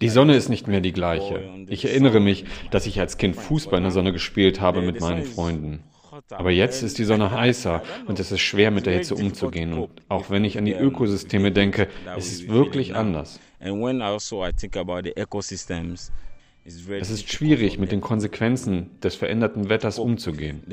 Die 0.00 0.08
Sonne 0.08 0.34
ist 0.34 0.48
nicht 0.48 0.66
mehr 0.66 0.80
die 0.80 0.92
gleiche. 0.92 1.42
Ich 1.68 1.84
erinnere 1.84 2.20
mich, 2.20 2.46
dass 2.70 2.86
ich 2.86 3.00
als 3.00 3.18
Kind 3.18 3.36
Fußball 3.36 3.78
in 3.78 3.84
der 3.84 3.92
Sonne 3.92 4.12
gespielt 4.12 4.62
habe 4.62 4.80
mit 4.80 5.00
meinen 5.00 5.24
Freunden. 5.24 5.82
Aber 6.30 6.50
jetzt 6.50 6.82
ist 6.82 6.98
die 6.98 7.04
Sonne 7.04 7.30
heißer 7.30 7.82
und 8.06 8.18
es 8.18 8.32
ist 8.32 8.40
schwer 8.40 8.70
mit 8.70 8.86
der 8.86 8.94
Hitze 8.94 9.14
umzugehen. 9.14 9.72
Und 9.74 9.90
auch 10.08 10.28
wenn 10.30 10.44
ich 10.44 10.58
an 10.58 10.64
die 10.64 10.72
Ökosysteme 10.72 11.52
denke, 11.52 11.88
es 12.16 12.26
ist 12.32 12.48
wirklich 12.48 12.94
anders. 12.96 13.38
Also 16.64 16.92
es 16.94 17.10
ist 17.10 17.32
schwierig, 17.32 17.78
mit 17.78 17.92
den 17.92 18.00
Konsequenzen 18.00 18.90
des 19.00 19.14
veränderten 19.14 19.68
Wetters 19.68 20.00
umzugehen. 20.00 20.64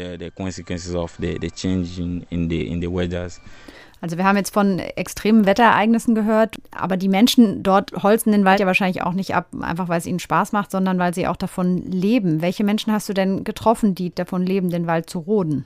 Also 4.03 4.17
wir 4.17 4.25
haben 4.25 4.35
jetzt 4.35 4.53
von 4.53 4.79
extremen 4.79 5.45
Wetterereignissen 5.45 6.13
gehört, 6.13 6.57
aber 6.71 6.97
die 6.97 7.07
Menschen 7.07 7.63
dort 7.63 7.93
holzen 8.03 8.33
den 8.33 8.43
Wald 8.43 8.59
ja 8.59 8.65
wahrscheinlich 8.65 9.01
auch 9.01 9.13
nicht 9.13 9.33
ab, 9.33 9.47
einfach 9.61 9.87
weil 9.87 9.97
es 9.97 10.05
ihnen 10.05 10.19
Spaß 10.19 10.51
macht, 10.51 10.71
sondern 10.71 10.99
weil 10.99 11.13
sie 11.13 11.25
auch 11.25 11.37
davon 11.37 11.89
leben. 11.89 12.41
Welche 12.41 12.65
Menschen 12.65 12.91
hast 12.91 13.07
du 13.07 13.13
denn 13.13 13.45
getroffen, 13.45 13.95
die 13.95 14.13
davon 14.13 14.45
leben, 14.45 14.69
den 14.71 14.87
Wald 14.87 15.09
zu 15.09 15.19
roden? 15.19 15.63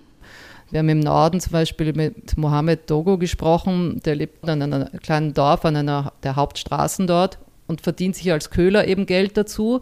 Wir 0.69 0.81
haben 0.81 0.89
im 0.89 0.99
Norden 0.99 1.39
zum 1.39 1.51
Beispiel 1.51 1.93
mit 1.93 2.37
Mohammed 2.37 2.87
Dogo 2.87 3.17
gesprochen, 3.17 4.03
der 4.05 4.13
lebt 4.13 4.47
in 4.47 4.61
einem 4.61 4.87
kleinen 5.01 5.33
Dorf 5.33 5.65
an 5.65 5.75
einer 5.75 6.13
der 6.21 6.35
Hauptstraßen 6.35 7.07
dort 7.07 7.39
und 7.65 7.81
verdient 7.81 8.17
sich 8.17 8.31
als 8.31 8.51
Köhler 8.51 8.87
eben 8.87 9.07
Geld 9.07 9.35
dazu. 9.35 9.81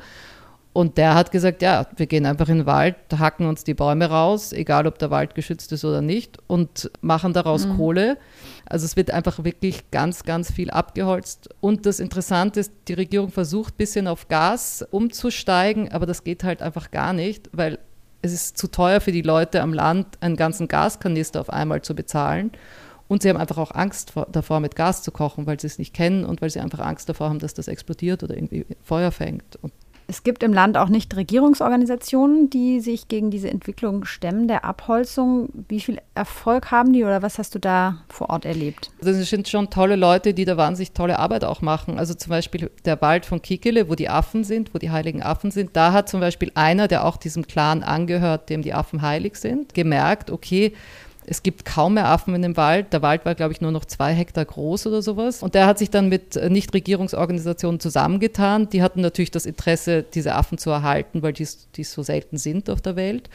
Und 0.76 0.98
der 0.98 1.16
hat 1.16 1.32
gesagt, 1.32 1.62
ja, 1.62 1.88
wir 1.96 2.06
gehen 2.06 2.26
einfach 2.26 2.50
in 2.50 2.58
den 2.58 2.66
Wald, 2.66 2.98
hacken 3.18 3.48
uns 3.48 3.64
die 3.64 3.74
Bäume 3.74 4.10
raus, 4.10 4.52
egal 4.52 4.88
ob 4.88 5.00
der 5.00 5.10
Wald 5.10 5.34
geschützt 5.34 5.72
ist 5.72 5.86
oder 5.86 6.02
nicht, 6.02 6.38
und 6.48 6.92
machen 7.00 7.32
daraus 7.32 7.66
mhm. 7.66 7.78
Kohle. 7.78 8.18
Also 8.66 8.84
es 8.84 8.98
wird 8.98 9.10
einfach 9.10 9.46
wirklich 9.46 9.90
ganz, 9.92 10.24
ganz 10.24 10.52
viel 10.52 10.70
abgeholzt. 10.70 11.48
Und 11.62 11.86
das 11.86 12.02
Interessante 12.02 12.60
ist, 12.60 12.74
die 12.90 12.94
Regierung 12.94 13.30
versucht 13.30 13.76
ein 13.76 13.78
bisschen 13.78 14.10
auf 14.10 14.28
Gas 14.28 14.86
umzusteigen, 14.92 15.94
aber 15.94 16.06
das 16.06 16.26
geht 16.26 16.44
halt 16.44 16.62
einfach 16.62 16.92
gar 16.92 17.14
nicht, 17.14 17.50
weil 17.54 17.80
es 18.22 18.34
ist 18.34 18.58
zu 18.58 18.68
teuer 18.68 19.00
für 19.00 19.14
die 19.14 19.22
Leute 19.22 19.62
am 19.62 19.72
Land, 19.72 20.18
einen 20.20 20.36
ganzen 20.36 20.68
Gaskanister 20.68 21.40
auf 21.40 21.50
einmal 21.50 21.84
zu 21.84 21.96
bezahlen. 21.96 22.52
Und 23.08 23.22
sie 23.22 23.30
haben 23.30 23.38
einfach 23.38 23.60
auch 23.60 23.72
Angst 23.72 24.12
vor, 24.12 24.28
davor, 24.30 24.60
mit 24.60 24.76
Gas 24.76 25.04
zu 25.04 25.12
kochen, 25.12 25.48
weil 25.48 25.58
sie 25.58 25.68
es 25.68 25.80
nicht 25.80 25.94
kennen 25.94 26.26
und 26.26 26.42
weil 26.42 26.50
sie 26.50 26.60
einfach 26.60 26.80
Angst 26.80 27.08
davor 27.08 27.30
haben, 27.30 27.40
dass 27.40 27.54
das 27.54 27.70
explodiert 27.70 28.24
oder 28.24 28.36
irgendwie 28.36 28.66
Feuer 28.84 29.12
fängt. 29.12 29.56
Und 29.62 29.72
es 30.08 30.24
gibt 30.24 30.44
im 30.44 30.54
Land 30.54 30.78
auch 30.78 30.90
nicht 30.90 31.16
Regierungsorganisationen, 31.16 32.50
die 32.50 32.80
sich 32.80 33.08
gegen 33.08 33.32
diese 33.32 33.50
Entwicklung 33.50 34.06
stemmen, 34.06 34.48
der 34.48 34.64
Abholzung. 34.64 35.50
Wie 35.68 35.80
viel 35.80 36.00
Erfolg 36.14 36.72
haben 36.72 36.94
die 36.94 37.04
oder 37.04 37.22
was 37.22 37.40
hast 37.40 37.56
du 37.56 37.60
da 37.60 37.98
vor 38.10 38.30
Ort 38.30 38.46
erlebt? 38.46 38.92
Das 39.02 39.18
sind 39.18 39.48
schon 39.48 39.70
tolle 39.70 39.96
Leute, 39.96 40.34
die 40.34 40.46
da 40.46 40.58
wahnsinnig 40.58 40.92
tolle 40.92 41.18
Arbeit 41.18 41.44
auch 41.44 41.62
machen. 41.62 41.98
Also 41.98 42.14
zum 42.14 42.30
Beispiel 42.30 42.70
der 42.86 43.02
Wald 43.02 43.26
von 43.26 43.42
Kikele, 43.42 43.90
wo 43.90 43.96
die 43.96 44.10
Affen 44.10 44.44
sind, 44.44 44.74
wo 44.74 44.78
die 44.78 44.92
heiligen 44.92 45.24
Affen 45.24 45.50
sind. 45.50 45.76
Da 45.76 45.92
hat 45.92 46.08
zum 46.08 46.20
Beispiel 46.20 46.52
einer, 46.54 46.88
der 46.88 47.06
auch 47.06 47.18
diesem 47.18 47.48
Clan 47.48 47.82
angehört, 47.82 48.50
dem 48.50 48.62
die 48.62 48.74
Affen 48.74 49.02
heilig 49.02 49.38
sind, 49.38 49.74
gemerkt, 49.74 50.30
okay, 50.30 50.74
es 51.28 51.44
gibt 51.44 51.66
kaum 51.66 51.96
mehr 51.96 52.08
Affen 52.08 52.36
in 52.36 52.42
dem 52.42 52.58
Wald. 52.58 52.94
Der 52.94 53.02
Wald 53.02 53.26
war, 53.26 53.36
glaube 53.36 53.54
ich, 53.54 53.62
nur 53.62 53.72
noch 53.72 53.86
zwei 53.86 54.14
Hektar 54.14 54.46
groß 54.46 54.88
oder 54.88 55.02
sowas. 55.02 55.44
Und 55.44 55.56
der 55.56 55.66
hat 55.66 55.78
sich 55.78 55.90
dann 55.90 56.10
mit 56.10 56.36
äh, 56.36 56.50
Nichtregierungsorganisationen 56.50 57.80
zusammengetan. 57.80 58.70
Die 58.70 58.82
hatten 58.82 59.02
natürlich 59.02 59.32
das 59.32 59.46
Interesse, 59.46 60.04
diese 60.04 60.36
Affen 60.36 60.58
zu 60.58 60.70
erhalten, 60.70 61.24
weil 61.24 61.34
die, 61.34 61.48
die 61.76 61.84
so 61.84 62.04
selten 62.04 62.38
sind 62.38 62.70
auf 62.70 62.82
der 62.82 62.96
Welt. 62.96 63.30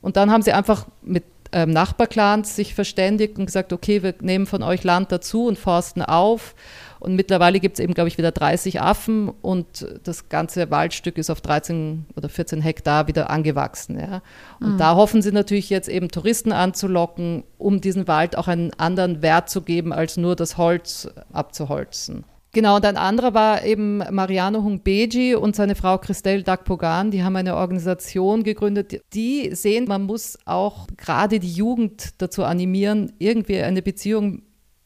Und 0.00 0.16
dann 0.16 0.30
haben 0.30 0.42
sie 0.42 0.52
einfach 0.52 0.86
mit 1.02 1.24
ähm, 1.52 1.70
Nachbarclans 1.70 2.56
sich 2.56 2.74
verständigt 2.74 3.38
und 3.38 3.46
gesagt, 3.46 3.72
okay, 3.72 4.02
wir 4.02 4.14
nehmen 4.20 4.46
von 4.46 4.62
euch 4.62 4.84
Land 4.84 5.12
dazu 5.12 5.46
und 5.46 5.58
forsten 5.58 6.02
auf 6.02 6.54
und 7.04 7.16
mittlerweile 7.16 7.60
gibt 7.60 7.78
es 7.78 7.84
eben, 7.84 7.92
glaube 7.92 8.08
ich, 8.08 8.16
wieder 8.16 8.32
30 8.32 8.80
Affen 8.80 9.28
und 9.28 9.86
das 10.02 10.28
ganze 10.28 10.70
Waldstück 10.70 11.18
ist 11.18 11.28
auf 11.28 11.42
13 11.42 12.06
oder 12.16 12.28
14 12.28 12.62
Hektar 12.62 13.08
wieder 13.08 13.28
angewachsen. 13.28 13.98
Ja. 13.98 14.22
Und 14.58 14.74
mhm. 14.74 14.78
da 14.78 14.96
hoffen 14.96 15.20
sie 15.20 15.30
natürlich 15.30 15.68
jetzt 15.68 15.88
eben 15.88 16.08
Touristen 16.08 16.52
anzulocken, 16.52 17.44
um 17.58 17.80
diesen 17.80 18.08
Wald 18.08 18.36
auch 18.38 18.48
einen 18.48 18.72
anderen 18.74 19.20
Wert 19.20 19.50
zu 19.50 19.60
geben, 19.60 19.92
als 19.92 20.16
nur 20.16 20.34
das 20.34 20.56
Holz 20.56 21.10
abzuholzen. 21.32 22.24
Genau, 22.54 22.76
und 22.76 22.86
ein 22.86 22.96
anderer 22.96 23.34
war 23.34 23.64
eben 23.64 23.98
Mariano 23.98 24.62
Hungbeji 24.62 25.34
und 25.34 25.56
seine 25.56 25.74
Frau 25.74 25.98
Christelle 25.98 26.44
Dagpogan. 26.44 27.10
Die 27.10 27.24
haben 27.24 27.34
eine 27.34 27.56
Organisation 27.56 28.44
gegründet. 28.44 29.02
Die 29.12 29.52
sehen, 29.54 29.86
man 29.88 30.04
muss 30.04 30.38
auch 30.44 30.86
gerade 30.96 31.40
die 31.40 31.50
Jugend 31.50 32.22
dazu 32.22 32.44
animieren, 32.44 33.12
irgendwie 33.18 33.60
eine 33.60 33.82
Beziehung 33.82 34.42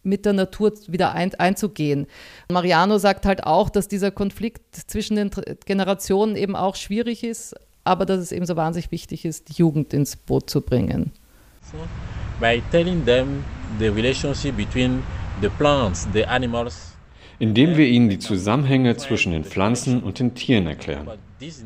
mit 0.08 0.24
der 0.24 0.32
Natur 0.32 0.72
wieder 0.88 1.12
ein, 1.12 1.34
einzugehen. 1.34 2.06
Mariano 2.50 2.98
sagt 2.98 3.26
halt 3.26 3.44
auch, 3.44 3.70
dass 3.70 3.88
dieser 3.88 4.10
Konflikt 4.10 4.74
zwischen 4.74 5.16
den 5.16 5.30
Generationen 5.66 6.36
eben 6.36 6.56
auch 6.56 6.76
schwierig 6.76 7.22
ist, 7.24 7.54
aber 7.84 8.06
dass 8.06 8.20
es 8.20 8.32
eben 8.32 8.46
so 8.46 8.56
wahnsinnig 8.56 8.90
wichtig 8.90 9.24
ist, 9.24 9.48
die 9.48 9.54
Jugend 9.54 9.92
ins 9.92 10.16
Boot 10.16 10.50
zu 10.50 10.60
bringen. 10.60 11.12
By 12.40 12.62
telling 12.70 13.04
them 13.04 13.44
the 13.78 13.88
relationship 13.88 14.56
between 14.56 15.02
the 15.40 15.48
plants, 15.48 16.08
the 16.12 16.24
animals, 16.24 16.94
indem 17.38 17.76
wir 17.76 17.86
ihnen 17.86 18.08
die 18.08 18.18
Zusammenhänge 18.18 18.96
zwischen 18.96 19.32
den 19.32 19.44
Pflanzen 19.44 20.02
und 20.02 20.18
den 20.18 20.34
Tieren 20.34 20.66
erklären. 20.66 21.08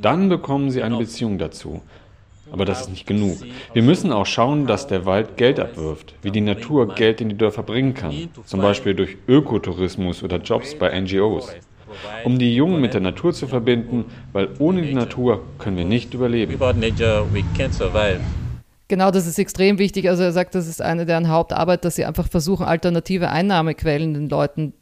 Dann 0.00 0.28
bekommen 0.28 0.70
sie 0.70 0.82
eine 0.82 0.98
Beziehung 0.98 1.38
dazu. 1.38 1.82
Aber 2.52 2.66
das 2.66 2.82
ist 2.82 2.90
nicht 2.90 3.06
genug. 3.06 3.38
Wir 3.72 3.82
müssen 3.82 4.12
auch 4.12 4.26
schauen, 4.26 4.66
dass 4.66 4.86
der 4.86 5.06
Wald 5.06 5.36
Geld 5.38 5.58
abwirft, 5.58 6.14
wie 6.20 6.30
die 6.30 6.42
Natur 6.42 6.94
Geld 6.94 7.20
in 7.22 7.30
die 7.30 7.36
Dörfer 7.36 7.62
bringen 7.62 7.94
kann, 7.94 8.28
zum 8.44 8.60
Beispiel 8.60 8.94
durch 8.94 9.16
Ökotourismus 9.26 10.22
oder 10.22 10.36
Jobs 10.36 10.74
bei 10.74 11.00
NGOs, 11.00 11.50
um 12.24 12.38
die 12.38 12.54
Jungen 12.54 12.80
mit 12.80 12.92
der 12.92 13.00
Natur 13.00 13.32
zu 13.32 13.46
verbinden, 13.46 14.04
weil 14.32 14.50
ohne 14.58 14.82
die 14.82 14.94
Natur 14.94 15.42
können 15.58 15.78
wir 15.78 15.86
nicht 15.86 16.12
überleben. 16.12 16.52
Genau, 18.88 19.10
das 19.10 19.26
ist 19.26 19.38
extrem 19.38 19.78
wichtig. 19.78 20.10
Also 20.10 20.22
er 20.22 20.32
sagt, 20.32 20.54
das 20.54 20.68
ist 20.68 20.82
eine 20.82 21.06
deren 21.06 21.28
Hauptarbeit, 21.28 21.86
dass 21.86 21.96
sie 21.96 22.04
einfach 22.04 22.28
versuchen, 22.28 22.66
alternative 22.66 23.30
Einnahmequellen 23.30 24.12
den 24.12 24.28
Leuten 24.28 24.74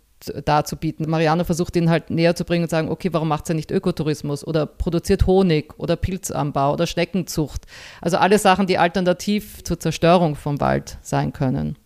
darzubieten. 0.44 1.08
Mariano 1.08 1.44
versucht 1.44 1.76
ihn 1.76 1.90
halt 1.90 2.10
näher 2.10 2.36
zu 2.36 2.44
bringen 2.44 2.64
und 2.64 2.70
sagen, 2.70 2.88
okay, 2.88 3.12
warum 3.12 3.28
macht 3.28 3.48
er 3.48 3.54
nicht 3.54 3.70
Ökotourismus 3.70 4.46
oder 4.46 4.66
produziert 4.66 5.26
Honig 5.26 5.78
oder 5.78 5.96
Pilzanbau 5.96 6.72
oder 6.72 6.86
Schneckenzucht? 6.86 7.66
Also 8.00 8.18
alle 8.18 8.38
Sachen, 8.38 8.66
die 8.66 8.78
alternativ 8.78 9.64
zur 9.64 9.80
Zerstörung 9.80 10.36
vom 10.36 10.60
Wald 10.60 10.98
sein 11.02 11.32
können. 11.32 11.76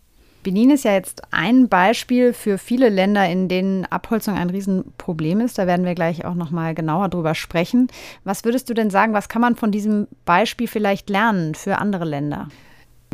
Benin 0.44 0.70
ist 0.70 0.84
ja 0.84 0.92
jetzt 0.92 1.22
ein 1.30 1.68
Beispiel 1.68 2.34
für 2.34 2.58
viele 2.58 2.90
Länder, 2.90 3.28
in 3.28 3.48
denen 3.48 3.86
Abholzung 3.86 4.34
ein 4.36 4.50
Riesenproblem 4.50 5.40
ist. 5.40 5.58
Da 5.58 5.66
werden 5.66 5.86
wir 5.86 5.94
gleich 5.94 6.24
auch 6.26 6.34
noch 6.34 6.50
mal 6.50 6.74
genauer 6.74 7.08
drüber 7.08 7.34
sprechen. 7.34 7.88
Was 8.24 8.44
würdest 8.44 8.68
du 8.68 8.74
denn 8.74 8.90
sagen, 8.90 9.14
was 9.14 9.28
kann 9.30 9.40
man 9.40 9.56
von 9.56 9.72
diesem 9.72 10.06
Beispiel 10.26 10.68
vielleicht 10.68 11.08
lernen 11.08 11.54
für 11.54 11.78
andere 11.78 12.04
Länder? 12.04 12.48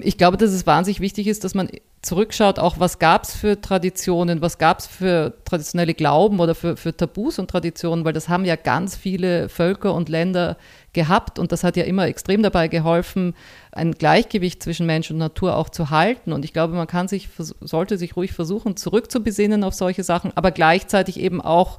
Ich 0.02 0.18
glaube, 0.18 0.36
dass 0.36 0.50
es 0.50 0.66
wahnsinnig 0.66 1.00
wichtig 1.00 1.28
ist, 1.28 1.44
dass 1.44 1.54
man 1.54 1.68
zurückschaut, 2.02 2.58
auch 2.58 2.80
was 2.80 2.98
gab 2.98 3.24
es 3.24 3.36
für 3.36 3.60
Traditionen, 3.60 4.40
was 4.40 4.56
gab 4.56 4.78
es 4.78 4.86
für 4.86 5.34
traditionelle 5.44 5.92
Glauben 5.92 6.40
oder 6.40 6.54
für, 6.54 6.76
für 6.76 6.96
Tabus 6.96 7.38
und 7.38 7.50
Traditionen, 7.50 8.06
weil 8.06 8.14
das 8.14 8.28
haben 8.28 8.46
ja 8.46 8.56
ganz 8.56 8.96
viele 8.96 9.50
Völker 9.50 9.94
und 9.94 10.08
Länder 10.08 10.56
gehabt 10.94 11.38
und 11.38 11.52
das 11.52 11.62
hat 11.62 11.76
ja 11.76 11.84
immer 11.84 12.06
extrem 12.06 12.42
dabei 12.42 12.68
geholfen, 12.68 13.34
ein 13.72 13.92
Gleichgewicht 13.92 14.62
zwischen 14.62 14.86
Mensch 14.86 15.10
und 15.10 15.18
Natur 15.18 15.56
auch 15.56 15.68
zu 15.68 15.90
halten. 15.90 16.32
Und 16.32 16.44
ich 16.44 16.52
glaube, 16.52 16.74
man 16.74 16.86
kann 16.86 17.06
sich, 17.06 17.28
sollte 17.60 17.98
sich 17.98 18.16
ruhig 18.16 18.32
versuchen, 18.32 18.76
zurückzubesinnen 18.76 19.62
auf 19.62 19.74
solche 19.74 20.02
Sachen, 20.02 20.32
aber 20.34 20.52
gleichzeitig 20.52 21.20
eben 21.20 21.40
auch 21.42 21.78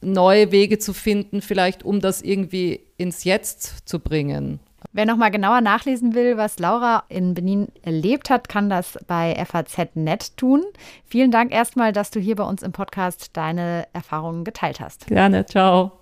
neue 0.00 0.52
Wege 0.52 0.78
zu 0.78 0.92
finden, 0.92 1.42
vielleicht 1.42 1.82
um 1.82 2.00
das 2.00 2.22
irgendwie 2.22 2.80
ins 2.96 3.24
Jetzt 3.24 3.88
zu 3.88 3.98
bringen. 3.98 4.60
Wer 4.92 5.06
nochmal 5.06 5.30
genauer 5.30 5.60
nachlesen 5.60 6.14
will, 6.14 6.36
was 6.36 6.58
Laura 6.58 7.04
in 7.08 7.34
Benin 7.34 7.68
erlebt 7.82 8.30
hat, 8.30 8.48
kann 8.48 8.70
das 8.70 8.98
bei 9.06 9.34
FAZ.net 9.44 10.36
tun. 10.36 10.62
Vielen 11.04 11.30
Dank 11.30 11.52
erstmal, 11.52 11.92
dass 11.92 12.10
du 12.10 12.20
hier 12.20 12.36
bei 12.36 12.44
uns 12.44 12.62
im 12.62 12.72
Podcast 12.72 13.36
deine 13.36 13.86
Erfahrungen 13.92 14.44
geteilt 14.44 14.80
hast. 14.80 15.06
Gerne, 15.06 15.44
ciao. 15.46 15.92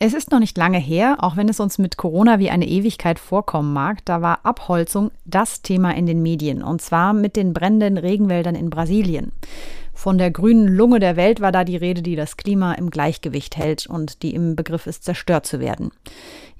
Es 0.00 0.14
ist 0.14 0.30
noch 0.30 0.38
nicht 0.38 0.56
lange 0.56 0.78
her, 0.78 1.16
auch 1.18 1.36
wenn 1.36 1.48
es 1.48 1.58
uns 1.58 1.76
mit 1.78 1.96
Corona 1.96 2.38
wie 2.38 2.50
eine 2.50 2.68
Ewigkeit 2.68 3.18
vorkommen 3.18 3.72
mag, 3.72 4.04
da 4.04 4.22
war 4.22 4.44
Abholzung 4.44 5.10
das 5.24 5.60
Thema 5.62 5.90
in 5.96 6.06
den 6.06 6.22
Medien, 6.22 6.62
und 6.62 6.80
zwar 6.80 7.12
mit 7.12 7.34
den 7.34 7.52
brennenden 7.52 7.98
Regenwäldern 7.98 8.54
in 8.54 8.70
Brasilien. 8.70 9.32
Von 9.98 10.16
der 10.16 10.30
grünen 10.30 10.68
Lunge 10.68 11.00
der 11.00 11.16
Welt 11.16 11.40
war 11.40 11.50
da 11.50 11.64
die 11.64 11.76
Rede, 11.76 12.02
die 12.02 12.14
das 12.14 12.36
Klima 12.36 12.74
im 12.74 12.88
Gleichgewicht 12.88 13.56
hält 13.56 13.88
und 13.88 14.22
die 14.22 14.32
im 14.32 14.54
Begriff 14.54 14.86
ist, 14.86 15.02
zerstört 15.02 15.44
zu 15.44 15.58
werden. 15.58 15.90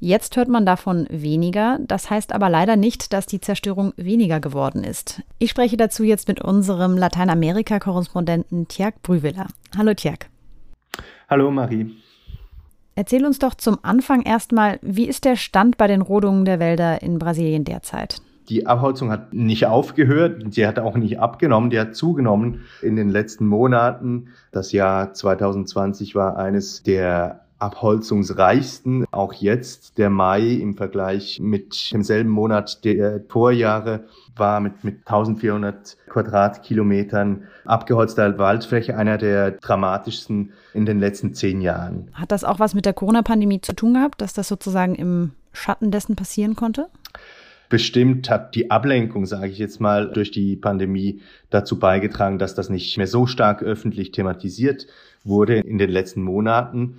Jetzt 0.00 0.37
hört 0.37 0.49
man 0.49 0.66
davon 0.66 1.07
weniger. 1.09 1.78
Das 1.87 2.11
heißt 2.11 2.33
aber 2.33 2.50
leider 2.50 2.75
nicht, 2.75 3.12
dass 3.12 3.26
die 3.26 3.40
Zerstörung 3.40 3.92
weniger 3.97 4.40
geworden 4.40 4.83
ist. 4.83 5.23
Ich 5.38 5.50
spreche 5.50 5.76
dazu 5.76 6.02
jetzt 6.02 6.26
mit 6.26 6.40
unserem 6.40 6.97
Lateinamerika-Korrespondenten 6.97 8.66
Tjerk 8.66 9.02
Brüwiller. 9.02 9.47
Hallo 9.76 9.95
Tjerk. 9.95 10.26
Hallo 11.30 11.52
Marie. 11.52 11.95
Erzähl 12.97 13.25
uns 13.25 13.38
doch 13.38 13.54
zum 13.54 13.78
Anfang 13.83 14.23
erstmal, 14.23 14.80
wie 14.83 15.07
ist 15.07 15.25
der 15.25 15.37
Stand 15.37 15.76
bei 15.76 15.87
den 15.87 16.02
Rodungen 16.02 16.45
der 16.45 16.59
Wälder 16.59 17.02
in 17.02 17.21
Brasilien 17.21 17.62
derzeit? 17.62 18.21
Die 18.48 18.66
Abholzung 18.66 19.10
hat 19.10 19.34
nicht 19.34 19.66
aufgehört, 19.66 20.42
sie 20.54 20.66
hat 20.66 20.78
auch 20.78 20.96
nicht 20.96 21.20
abgenommen, 21.20 21.70
die 21.70 21.78
hat 21.78 21.94
zugenommen 21.94 22.62
in 22.80 22.96
den 22.96 23.10
letzten 23.10 23.46
Monaten. 23.46 24.28
Das 24.52 24.72
Jahr 24.72 25.12
2020 25.12 26.14
war 26.14 26.36
eines 26.38 26.82
der 26.82 27.42
abholzungsreichsten. 27.58 29.04
Auch 29.10 29.32
jetzt 29.32 29.98
der 29.98 30.10
Mai 30.10 30.42
im 30.42 30.74
Vergleich 30.74 31.40
mit 31.40 31.92
demselben 31.92 32.30
Monat 32.30 32.84
der 32.84 33.20
Vorjahre 33.28 34.04
war 34.36 34.60
mit, 34.60 34.84
mit 34.84 34.98
1400 34.98 35.96
Quadratkilometern 36.08 37.44
abgeholzter 37.64 38.38
Waldfläche 38.38 38.96
einer 38.96 39.18
der 39.18 39.52
dramatischsten 39.52 40.52
in 40.72 40.86
den 40.86 41.00
letzten 41.00 41.34
zehn 41.34 41.60
Jahren. 41.60 42.08
Hat 42.12 42.32
das 42.32 42.44
auch 42.44 42.60
was 42.60 42.74
mit 42.74 42.86
der 42.86 42.92
Corona-Pandemie 42.92 43.60
zu 43.60 43.74
tun 43.74 43.94
gehabt, 43.94 44.20
dass 44.20 44.32
das 44.32 44.48
sozusagen 44.48 44.94
im 44.94 45.32
Schatten 45.52 45.90
dessen 45.90 46.14
passieren 46.14 46.54
konnte? 46.54 46.88
Bestimmt 47.68 48.30
hat 48.30 48.54
die 48.54 48.70
Ablenkung, 48.70 49.26
sage 49.26 49.48
ich 49.48 49.58
jetzt 49.58 49.80
mal, 49.80 50.10
durch 50.10 50.30
die 50.30 50.56
Pandemie 50.56 51.20
dazu 51.50 51.78
beigetragen, 51.78 52.38
dass 52.38 52.54
das 52.54 52.70
nicht 52.70 52.96
mehr 52.96 53.06
so 53.06 53.26
stark 53.26 53.62
öffentlich 53.62 54.10
thematisiert 54.10 54.87
wurde 55.25 55.58
in 55.58 55.78
den 55.78 55.90
letzten 55.90 56.22
Monaten. 56.22 56.96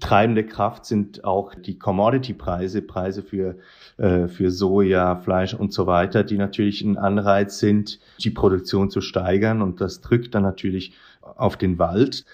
Treibende 0.00 0.44
Kraft 0.44 0.86
sind 0.86 1.24
auch 1.24 1.54
die 1.54 1.78
Commodity-Preise, 1.78 2.82
Preise 2.82 3.22
für, 3.22 3.56
äh, 3.96 4.26
für 4.26 4.50
Soja, 4.50 5.16
Fleisch 5.16 5.54
und 5.54 5.72
so 5.72 5.86
weiter, 5.86 6.24
die 6.24 6.38
natürlich 6.38 6.82
ein 6.82 6.98
Anreiz 6.98 7.58
sind, 7.58 8.00
die 8.22 8.30
Produktion 8.30 8.90
zu 8.90 9.00
steigern. 9.00 9.62
Und 9.62 9.80
das 9.80 10.00
drückt 10.00 10.34
dann 10.34 10.42
natürlich 10.42 10.94
auf 11.20 11.56
den 11.56 11.78
Wald. 11.78 12.24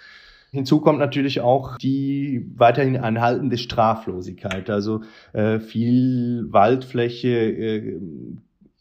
Hinzu 0.55 0.81
kommt 0.81 1.01
natürlich 1.01 1.41
auch 1.41 1.79
die 1.79 2.47
weiterhin 2.55 2.97
anhaltende 2.97 3.59
Straflosigkeit. 3.59 4.71
Also 4.71 5.01
äh, 5.33 5.59
viel 5.59 6.47
Waldfläche 6.51 7.29
äh, 7.29 8.01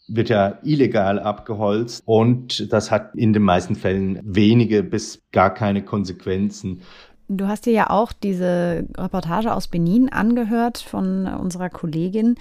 wird 0.08 0.30
ja 0.30 0.60
illegal 0.62 1.20
abgeholzt 1.20 2.04
und 2.06 2.72
das 2.72 2.92
hat 2.92 3.16
in 3.16 3.34
den 3.34 3.42
meisten 3.42 3.74
Fällen 3.74 4.20
wenige 4.24 4.84
bis 4.84 5.24
gar 5.32 5.52
keine 5.52 5.84
Konsequenzen. 5.84 6.82
Du 7.28 7.48
hast 7.48 7.66
dir 7.66 7.74
ja 7.74 7.90
auch 7.90 8.14
diese 8.14 8.86
Reportage 8.96 9.52
aus 9.52 9.68
Benin 9.68 10.10
angehört 10.10 10.78
von 10.78 11.26
unserer 11.26 11.72
Kollegin. 11.72 12.36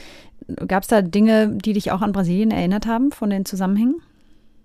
Gab 0.69 0.83
es 0.83 0.89
da 0.89 1.01
Dinge, 1.01 1.57
die 1.57 1.73
dich 1.73 1.91
auch 1.91 2.03
an 2.03 2.13
Brasilien 2.13 2.51
erinnert 2.51 2.85
haben 2.85 3.13
von 3.13 3.31
den 3.31 3.47
Zusammenhängen? 3.47 4.03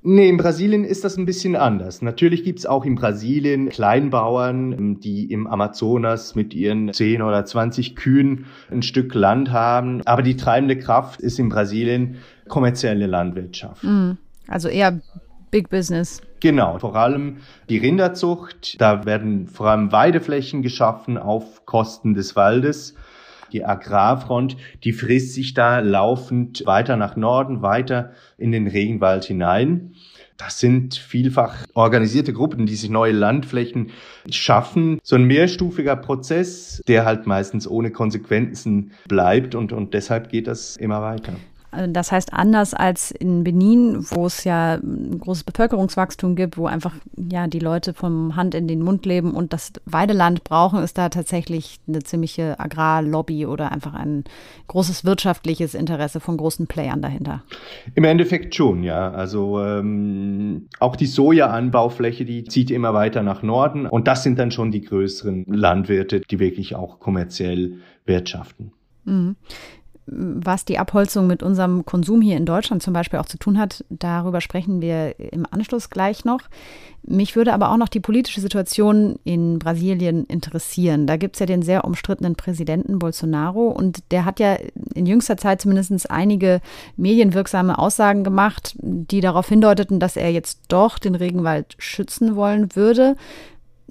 Nee, 0.03 0.29
in 0.29 0.37
Brasilien 0.37 0.83
ist 0.85 1.03
das 1.03 1.17
ein 1.17 1.25
bisschen 1.25 1.55
anders. 1.55 2.01
Natürlich 2.01 2.43
gibt's 2.43 2.65
auch 2.65 2.85
in 2.85 2.95
Brasilien 2.95 3.69
Kleinbauern, 3.69 4.99
die 4.99 5.31
im 5.31 5.47
Amazonas 5.47 6.35
mit 6.35 6.53
ihren 6.53 6.93
10 6.93 7.21
oder 7.21 7.43
20 7.43 7.95
Kühen 7.95 8.45
ein 8.71 8.83
Stück 8.83 9.13
Land 9.13 9.51
haben. 9.51 10.01
Aber 10.05 10.21
die 10.21 10.37
treibende 10.37 10.77
Kraft 10.77 11.19
ist 11.19 11.39
in 11.39 11.49
Brasilien 11.49 12.17
kommerzielle 12.47 13.07
Landwirtschaft. 13.07 13.83
Mhm. 13.83 14.17
Also 14.47 14.69
eher 14.69 15.01
Big 15.51 15.69
Business. 15.69 16.21
Genau, 16.39 16.77
vor 16.77 16.95
allem 16.95 17.37
die 17.69 17.77
Rinderzucht. 17.77 18.79
Da 18.79 19.05
werden 19.05 19.47
vor 19.47 19.67
allem 19.67 19.91
Weideflächen 19.91 20.61
geschaffen 20.61 21.17
auf 21.17 21.65
Kosten 21.65 22.13
des 22.13 22.35
Waldes. 22.35 22.95
Die 23.51 23.65
Agrarfront, 23.65 24.57
die 24.83 24.93
frisst 24.93 25.33
sich 25.33 25.53
da 25.53 25.79
laufend 25.79 26.65
weiter 26.65 26.97
nach 26.97 27.15
Norden, 27.15 27.61
weiter 27.61 28.11
in 28.37 28.51
den 28.51 28.67
Regenwald 28.67 29.25
hinein. 29.25 29.93
Das 30.37 30.59
sind 30.59 30.95
vielfach 30.95 31.65
organisierte 31.73 32.31
Gruppen, 32.31 32.67
die 32.67 32.75
sich 32.75 32.91
neue 32.91 33.11
Landflächen 33.11 33.89
schaffen. 34.29 34.99
So 35.01 35.15
ein 35.15 35.23
mehrstufiger 35.23 35.95
Prozess, 35.95 36.81
der 36.87 37.05
halt 37.05 37.25
meistens 37.25 37.67
ohne 37.67 37.91
Konsequenzen 37.91 38.91
bleibt 39.07 39.55
und, 39.55 39.73
und 39.73 39.95
deshalb 39.95 40.29
geht 40.29 40.45
das 40.47 40.77
immer 40.77 41.01
weiter. 41.01 41.33
Also 41.71 41.91
das 41.91 42.11
heißt, 42.11 42.33
anders 42.33 42.73
als 42.73 43.11
in 43.11 43.43
Benin, 43.43 44.05
wo 44.11 44.25
es 44.25 44.43
ja 44.45 44.75
ein 44.75 45.19
großes 45.19 45.43
Bevölkerungswachstum 45.43 46.35
gibt, 46.35 46.57
wo 46.57 46.65
einfach 46.65 46.93
ja 47.15 47.47
die 47.47 47.59
Leute 47.59 47.93
vom 47.93 48.35
Hand 48.35 48.55
in 48.55 48.67
den 48.67 48.81
Mund 48.81 49.05
leben 49.05 49.33
und 49.33 49.51
das 49.51 49.73
Weideland 49.85 50.43
brauchen, 50.43 50.81
ist 50.81 50.97
da 50.97 51.09
tatsächlich 51.09 51.79
eine 51.87 51.99
ziemliche 51.99 52.59
Agrarlobby 52.59 53.45
oder 53.45 53.71
einfach 53.71 53.93
ein 53.93 54.23
großes 54.67 55.03
wirtschaftliches 55.03 55.75
Interesse 55.75 56.19
von 56.19 56.37
großen 56.37 56.67
Playern 56.67 57.01
dahinter. 57.01 57.43
Im 57.95 58.05
Endeffekt 58.05 58.55
schon, 58.55 58.83
ja. 58.83 59.11
Also 59.11 59.61
ähm, 59.61 60.67
auch 60.79 60.95
die 60.95 61.05
Sojaanbaufläche, 61.05 62.23
die 62.23 62.45
zieht 62.45 62.71
immer 62.71 62.93
weiter 62.93 63.23
nach 63.23 63.43
Norden 63.43 63.87
und 63.87 64.07
das 64.07 64.23
sind 64.23 64.39
dann 64.39 64.51
schon 64.51 64.71
die 64.71 64.81
größeren 64.81 65.45
Landwirte, 65.47 66.21
die 66.21 66.39
wirklich 66.39 66.75
auch 66.75 66.99
kommerziell 66.99 67.79
wirtschaften. 68.05 68.71
Was 70.09 70.63
die 70.63 70.79
Abholzung 70.79 71.27
mit 71.27 71.43
unserem 71.43 71.85
Konsum 71.85 72.21
hier 72.21 72.37
in 72.37 72.45
Deutschland 72.45 72.81
zum 72.81 72.93
Beispiel 72.93 73.19
auch 73.19 73.25
zu 73.25 73.37
tun 73.37 73.59
hat, 73.59 73.83
darüber 73.89 74.39
sprechen 74.39 74.81
wir 74.81 75.19
im 75.19 75.45
Anschluss 75.51 75.89
gleich 75.89 76.23
noch. 76.23 76.39
Mich 77.03 77.35
würde 77.35 77.53
aber 77.53 77.71
auch 77.71 77.77
noch 77.77 77.89
die 77.89 77.99
politische 77.99 78.39
Situation 78.39 79.19
in 79.25 79.59
Brasilien 79.59 80.25
interessieren. 80.25 81.07
Da 81.07 81.17
gibt 81.17 81.35
es 81.35 81.41
ja 81.41 81.45
den 81.45 81.61
sehr 81.61 81.83
umstrittenen 81.83 82.35
Präsidenten 82.35 82.99
Bolsonaro 82.99 83.67
und 83.67 83.99
der 84.11 84.23
hat 84.23 84.39
ja 84.39 84.57
in 84.93 85.05
jüngster 85.05 85.35
Zeit 85.35 85.61
zumindest 85.61 86.09
einige 86.09 86.61
medienwirksame 86.95 87.77
Aussagen 87.77 88.23
gemacht, 88.23 88.75
die 88.79 89.19
darauf 89.19 89.49
hindeuteten, 89.49 89.99
dass 89.99 90.15
er 90.15 90.31
jetzt 90.31 90.61
doch 90.69 90.99
den 90.99 91.15
Regenwald 91.15 91.75
schützen 91.79 92.37
wollen 92.37 92.75
würde. 92.77 93.17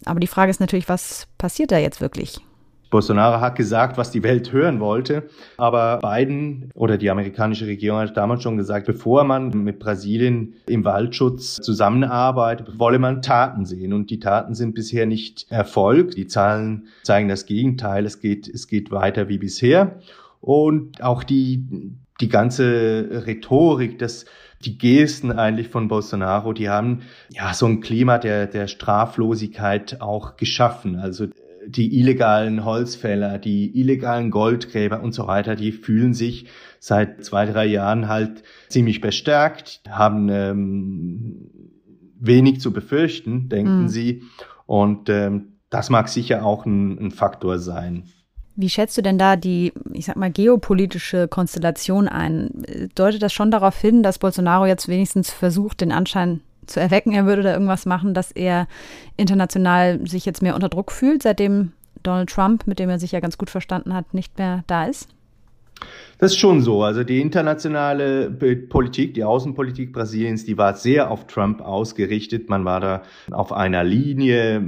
Aber 0.06 0.20
die 0.20 0.26
Frage 0.26 0.50
ist 0.50 0.60
natürlich, 0.60 0.88
was 0.88 1.26
passiert 1.36 1.72
da 1.72 1.78
jetzt 1.78 2.00
wirklich? 2.00 2.40
Bolsonaro 2.90 3.40
hat 3.40 3.56
gesagt, 3.56 3.98
was 3.98 4.10
die 4.10 4.22
Welt 4.22 4.52
hören 4.52 4.80
wollte. 4.80 5.24
Aber 5.56 5.98
Biden 5.98 6.70
oder 6.74 6.98
die 6.98 7.10
amerikanische 7.10 7.66
Regierung 7.66 8.00
hat 8.00 8.16
damals 8.16 8.42
schon 8.42 8.56
gesagt, 8.56 8.86
bevor 8.86 9.24
man 9.24 9.50
mit 9.64 9.78
Brasilien 9.78 10.54
im 10.66 10.84
Waldschutz 10.84 11.56
zusammenarbeitet, 11.56 12.78
wolle 12.78 12.98
man 12.98 13.22
Taten 13.22 13.64
sehen. 13.64 13.92
Und 13.92 14.10
die 14.10 14.20
Taten 14.20 14.54
sind 14.54 14.74
bisher 14.74 15.06
nicht 15.06 15.46
erfolgt. 15.50 16.16
Die 16.16 16.26
Zahlen 16.26 16.88
zeigen 17.02 17.28
das 17.28 17.46
Gegenteil. 17.46 18.06
Es 18.06 18.20
geht, 18.20 18.48
es 18.48 18.68
geht 18.68 18.90
weiter 18.90 19.28
wie 19.28 19.38
bisher. 19.38 19.98
Und 20.40 21.02
auch 21.02 21.24
die, 21.24 21.64
die 22.20 22.28
ganze 22.28 23.24
Rhetorik, 23.26 23.98
das, 23.98 24.26
die 24.64 24.78
Gesten 24.78 25.32
eigentlich 25.32 25.68
von 25.68 25.88
Bolsonaro, 25.88 26.52
die 26.52 26.68
haben 26.68 27.02
ja 27.30 27.52
so 27.52 27.66
ein 27.66 27.80
Klima 27.80 28.18
der, 28.18 28.46
der 28.46 28.68
Straflosigkeit 28.68 30.00
auch 30.00 30.36
geschaffen. 30.36 30.96
Also 30.96 31.26
die 31.66 31.98
illegalen 31.98 32.64
Holzfäller, 32.64 33.38
die 33.38 33.78
illegalen 33.78 34.30
Goldgräber 34.30 35.02
und 35.02 35.12
so 35.12 35.26
weiter, 35.26 35.56
die 35.56 35.72
fühlen 35.72 36.14
sich 36.14 36.46
seit 36.78 37.24
zwei, 37.24 37.46
drei 37.46 37.66
Jahren 37.66 38.08
halt 38.08 38.42
ziemlich 38.68 39.00
bestärkt, 39.00 39.80
haben 39.88 40.28
ähm, 40.28 41.50
wenig 42.18 42.60
zu 42.60 42.72
befürchten, 42.72 43.48
denken 43.48 43.82
mhm. 43.82 43.88
sie. 43.88 44.22
Und 44.66 45.08
ähm, 45.08 45.58
das 45.70 45.90
mag 45.90 46.08
sicher 46.08 46.44
auch 46.44 46.66
ein, 46.66 46.98
ein 46.98 47.10
Faktor 47.10 47.58
sein. 47.58 48.04
Wie 48.58 48.70
schätzt 48.70 48.96
du 48.96 49.02
denn 49.02 49.18
da 49.18 49.36
die, 49.36 49.72
ich 49.92 50.06
sag 50.06 50.16
mal, 50.16 50.30
geopolitische 50.30 51.28
Konstellation 51.28 52.08
ein? 52.08 52.64
Deutet 52.94 53.22
das 53.22 53.34
schon 53.34 53.50
darauf 53.50 53.78
hin, 53.78 54.02
dass 54.02 54.18
Bolsonaro 54.18 54.64
jetzt 54.64 54.88
wenigstens 54.88 55.30
versucht, 55.30 55.82
den 55.82 55.92
Anschein 55.92 56.40
zu 56.66 56.80
erwecken, 56.80 57.12
er 57.12 57.26
würde 57.26 57.42
da 57.42 57.52
irgendwas 57.52 57.86
machen, 57.86 58.14
dass 58.14 58.32
er 58.32 58.68
international 59.16 60.06
sich 60.06 60.26
jetzt 60.26 60.42
mehr 60.42 60.54
unter 60.54 60.68
Druck 60.68 60.92
fühlt, 60.92 61.22
seitdem 61.22 61.72
Donald 62.02 62.30
Trump, 62.30 62.66
mit 62.66 62.78
dem 62.78 62.88
er 62.88 62.98
sich 62.98 63.12
ja 63.12 63.20
ganz 63.20 63.38
gut 63.38 63.50
verstanden 63.50 63.94
hat, 63.94 64.14
nicht 64.14 64.38
mehr 64.38 64.62
da 64.66 64.86
ist? 64.86 65.08
Das 66.18 66.32
ist 66.32 66.38
schon 66.38 66.62
so. 66.62 66.82
Also 66.82 67.04
die 67.04 67.20
internationale 67.20 68.30
Politik, 68.30 69.12
die 69.12 69.24
Außenpolitik 69.24 69.92
Brasiliens, 69.92 70.46
die 70.46 70.56
war 70.56 70.74
sehr 70.74 71.10
auf 71.10 71.26
Trump 71.26 71.60
ausgerichtet. 71.60 72.48
Man 72.48 72.64
war 72.64 72.80
da 72.80 73.02
auf 73.30 73.52
einer 73.52 73.84
Linie, 73.84 74.62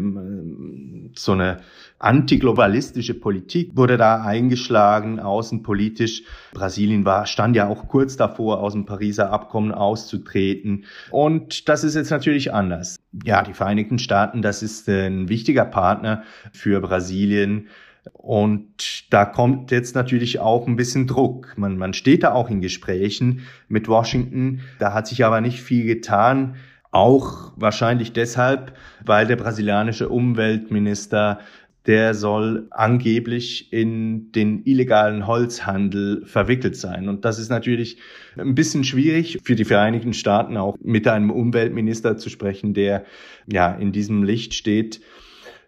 so 1.14 1.32
eine 1.32 1.60
antiglobalistische 1.98 3.14
Politik 3.14 3.76
wurde 3.76 3.96
da 3.96 4.22
eingeschlagen, 4.22 5.20
außenpolitisch. 5.20 6.22
Brasilien 6.52 7.04
war, 7.04 7.26
stand 7.26 7.56
ja 7.56 7.68
auch 7.68 7.88
kurz 7.88 8.16
davor, 8.16 8.60
aus 8.60 8.72
dem 8.72 8.86
Pariser 8.86 9.30
Abkommen 9.30 9.72
auszutreten. 9.72 10.84
Und 11.10 11.68
das 11.68 11.84
ist 11.84 11.94
jetzt 11.94 12.10
natürlich 12.10 12.52
anders. 12.52 12.96
Ja, 13.24 13.42
die 13.42 13.54
Vereinigten 13.54 13.98
Staaten, 13.98 14.42
das 14.42 14.62
ist 14.62 14.88
ein 14.88 15.28
wichtiger 15.28 15.64
Partner 15.64 16.22
für 16.52 16.80
Brasilien. 16.80 17.68
Und 18.12 19.12
da 19.12 19.24
kommt 19.24 19.70
jetzt 19.70 19.94
natürlich 19.94 20.40
auch 20.40 20.66
ein 20.66 20.76
bisschen 20.76 21.06
Druck. 21.06 21.54
Man, 21.56 21.76
man 21.76 21.92
steht 21.94 22.22
da 22.22 22.32
auch 22.32 22.48
in 22.48 22.60
Gesprächen 22.60 23.42
mit 23.68 23.88
Washington. 23.88 24.60
Da 24.78 24.94
hat 24.94 25.06
sich 25.06 25.24
aber 25.24 25.40
nicht 25.40 25.60
viel 25.60 25.84
getan. 25.84 26.56
Auch 26.90 27.52
wahrscheinlich 27.56 28.12
deshalb, 28.12 28.72
weil 29.04 29.26
der 29.26 29.36
brasilianische 29.36 30.08
Umweltminister 30.08 31.40
der 31.88 32.12
soll 32.12 32.68
angeblich 32.70 33.72
in 33.72 34.30
den 34.32 34.62
illegalen 34.64 35.26
Holzhandel 35.26 36.24
verwickelt 36.26 36.76
sein. 36.76 37.08
Und 37.08 37.24
das 37.24 37.38
ist 37.38 37.48
natürlich 37.48 37.96
ein 38.36 38.54
bisschen 38.54 38.84
schwierig 38.84 39.38
für 39.42 39.56
die 39.56 39.64
Vereinigten 39.64 40.12
Staaten 40.12 40.58
auch 40.58 40.76
mit 40.82 41.08
einem 41.08 41.30
Umweltminister 41.30 42.18
zu 42.18 42.28
sprechen, 42.28 42.74
der 42.74 43.06
ja 43.50 43.74
in 43.74 43.90
diesem 43.90 44.22
Licht 44.22 44.52
steht. 44.52 45.00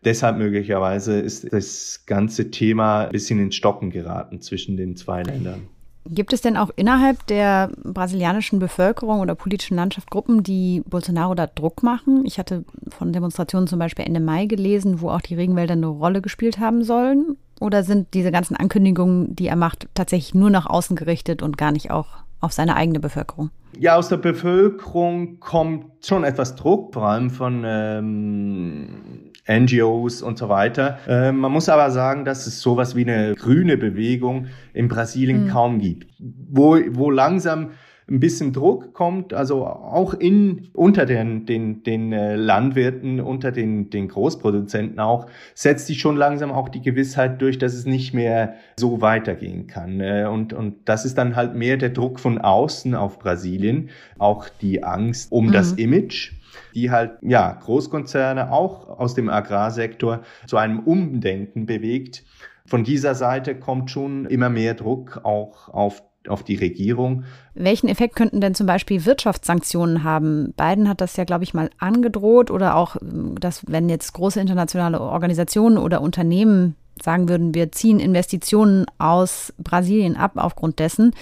Deshalb 0.05 0.37
möglicherweise 0.37 1.19
ist 1.19 1.51
das 1.53 2.05
ganze 2.07 2.51
Thema 2.51 3.07
ein 3.07 3.13
bisschen 3.13 3.41
ins 3.41 3.57
Stocken 3.57 3.91
geraten 3.91 4.43
zwischen 4.43 4.77
den 4.77 4.97
zwei 4.97 5.23
Ländern. 5.23 5.69
Gibt 6.07 6.33
es 6.33 6.41
denn 6.41 6.57
auch 6.57 6.71
innerhalb 6.77 7.27
der 7.27 7.71
brasilianischen 7.85 8.59
Bevölkerung 8.59 9.21
oder 9.21 9.35
politischen 9.35 9.77
Landschaft 9.77 10.11
Gruppen, 10.11 10.43
die 10.43 10.83
Bolsonaro 10.87 11.35
da 11.35 11.47
Druck 11.47 11.83
machen? 11.83 12.25
Ich 12.25 12.39
hatte 12.39 12.65
von 12.89 13.13
Demonstrationen 13.13 13.67
zum 13.67 13.79
Beispiel 13.79 14.07
Ende 14.07 14.21
Mai 14.21 14.47
gelesen, 14.47 15.01
wo 15.01 15.11
auch 15.11 15.21
die 15.21 15.35
Regenwälder 15.35 15.75
eine 15.75 15.87
Rolle 15.87 16.23
gespielt 16.23 16.59
haben 16.59 16.85
sollen. 16.85 17.37
Oder 17.61 17.83
sind 17.83 18.15
diese 18.15 18.33
ganzen 18.33 18.57
Ankündigungen, 18.57 19.37
die 19.37 19.47
er 19.47 19.57
macht, 19.57 19.89
tatsächlich 19.95 20.35
nur 20.35 20.49
nach 20.49 20.67
außen 20.67 20.97
gerichtet 20.97 21.43
und 21.43 21.59
gar 21.59 21.73
nicht 21.73 21.91
auch 21.91 22.07
auf 22.41 22.53
seine 22.53 22.75
eigene 22.75 23.01
Bevölkerung? 23.01 23.51
Ja, 23.79 23.97
aus 23.97 24.09
der 24.09 24.17
Bevölkerung 24.17 25.39
kommt 25.41 26.05
schon 26.05 26.25
etwas 26.25 26.57
Druck, 26.57 26.95
vor 26.95 27.05
allem 27.05 27.31
von 27.31 27.63
ähm, 27.65 29.30
NGOs 29.51 30.23
und 30.23 30.39
so 30.39 30.49
weiter. 30.49 30.99
Äh, 31.09 31.33
man 31.33 31.51
muss 31.53 31.69
aber 31.69 31.91
sagen, 31.91 32.25
dass 32.25 32.47
es 32.47 32.61
sowas 32.61 32.95
wie 32.95 33.03
eine 33.03 33.35
grüne 33.35 33.77
Bewegung 33.77 34.47
in 34.73 34.89
Brasilien 34.89 35.45
mhm. 35.45 35.49
kaum 35.49 35.79
gibt, 35.81 36.07
wo, 36.19 36.79
wo 36.91 37.11
langsam 37.11 37.71
ein 38.11 38.21
bisschen 38.21 38.53
Druck 38.53 38.93
kommt, 38.93 39.33
also 39.33 39.67
auch 39.67 40.15
in, 40.15 40.69
unter 40.75 41.07
den, 41.07 41.47
den, 41.47 41.83
den 41.85 42.13
äh, 42.13 42.35
Landwirten, 42.35 43.21
unter 43.21 43.53
den, 43.53 43.89
den 43.89 44.09
Großproduzenten 44.09 44.99
auch, 44.99 45.27
setzt 45.55 45.87
sich 45.87 46.01
schon 46.01 46.17
langsam 46.17 46.51
auch 46.51 46.69
die 46.69 46.83
Gewissheit 46.83 47.41
durch, 47.41 47.59
dass 47.59 47.73
es 47.73 47.87
nicht 47.87 48.13
mehr 48.13 48.55
so 48.77 49.01
weitergehen 49.01 49.69
kann. 49.69 50.01
Äh, 50.01 50.27
und, 50.31 50.53
und 50.53 50.89
das 50.89 51.05
ist 51.05 51.19
dann 51.19 51.37
halt 51.37 51.55
mehr 51.55 51.77
der 51.77 51.91
Druck 51.91 52.19
von 52.19 52.39
außen 52.39 52.95
auf 52.95 53.19
Brasilien, 53.21 53.91
auch 54.19 54.49
die 54.49 54.83
Angst 54.83 55.31
um 55.31 55.47
mhm. 55.47 55.53
das 55.53 55.73
Image 55.73 56.33
die 56.75 56.91
halt, 56.91 57.13
ja, 57.23 57.53
Großkonzerne 57.53 58.53
auch 58.53 58.89
aus 58.89 59.15
dem 59.15 59.29
Agrarsektor 59.29 60.23
zu 60.47 60.57
einem 60.57 60.81
Umdenken 60.81 61.67
bewegt. 61.67 62.25
Von 62.67 62.85
dieser 62.85 63.15
Seite 63.15 63.59
kommt 63.59 63.91
schon 63.91 64.27
immer 64.27 64.49
mehr 64.49 64.75
Druck 64.75 65.21
auch 65.25 65.69
auf 65.69 66.03
auf 66.29 66.43
die 66.43 66.57
Regierung. 66.57 67.25
Welchen 67.55 67.89
Effekt 67.89 68.17
könnten 68.17 68.41
denn 68.41 68.55
zum 68.55 68.67
Beispiel 68.67 69.05
Wirtschaftssanktionen 69.05 70.05
haben? 70.05 70.53
Biden 70.57 70.89
hat 70.89 71.01
das 71.01 71.17
ja, 71.17 71.25
glaube 71.25 71.45
ich, 71.45 71.55
mal 71.55 71.71
angedroht 71.79 72.51
oder 72.51 72.77
auch, 72.77 72.97
dass 73.01 73.63
wenn 73.67 73.89
jetzt 73.89 74.13
große 74.13 74.41
internationale 74.41 75.01
Organisationen 75.01 75.79
oder 75.79 76.01
Unternehmen 76.03 76.77
sagen 77.03 77.29
würden, 77.29 77.55
wir 77.55 77.73
ziehen 77.73 78.01
Investitionen 78.01 78.87
aus 78.99 79.55
Brasilien 79.59 80.17
ab 80.17 80.33
aufgrund 80.35 80.79
dessen, 80.79 81.15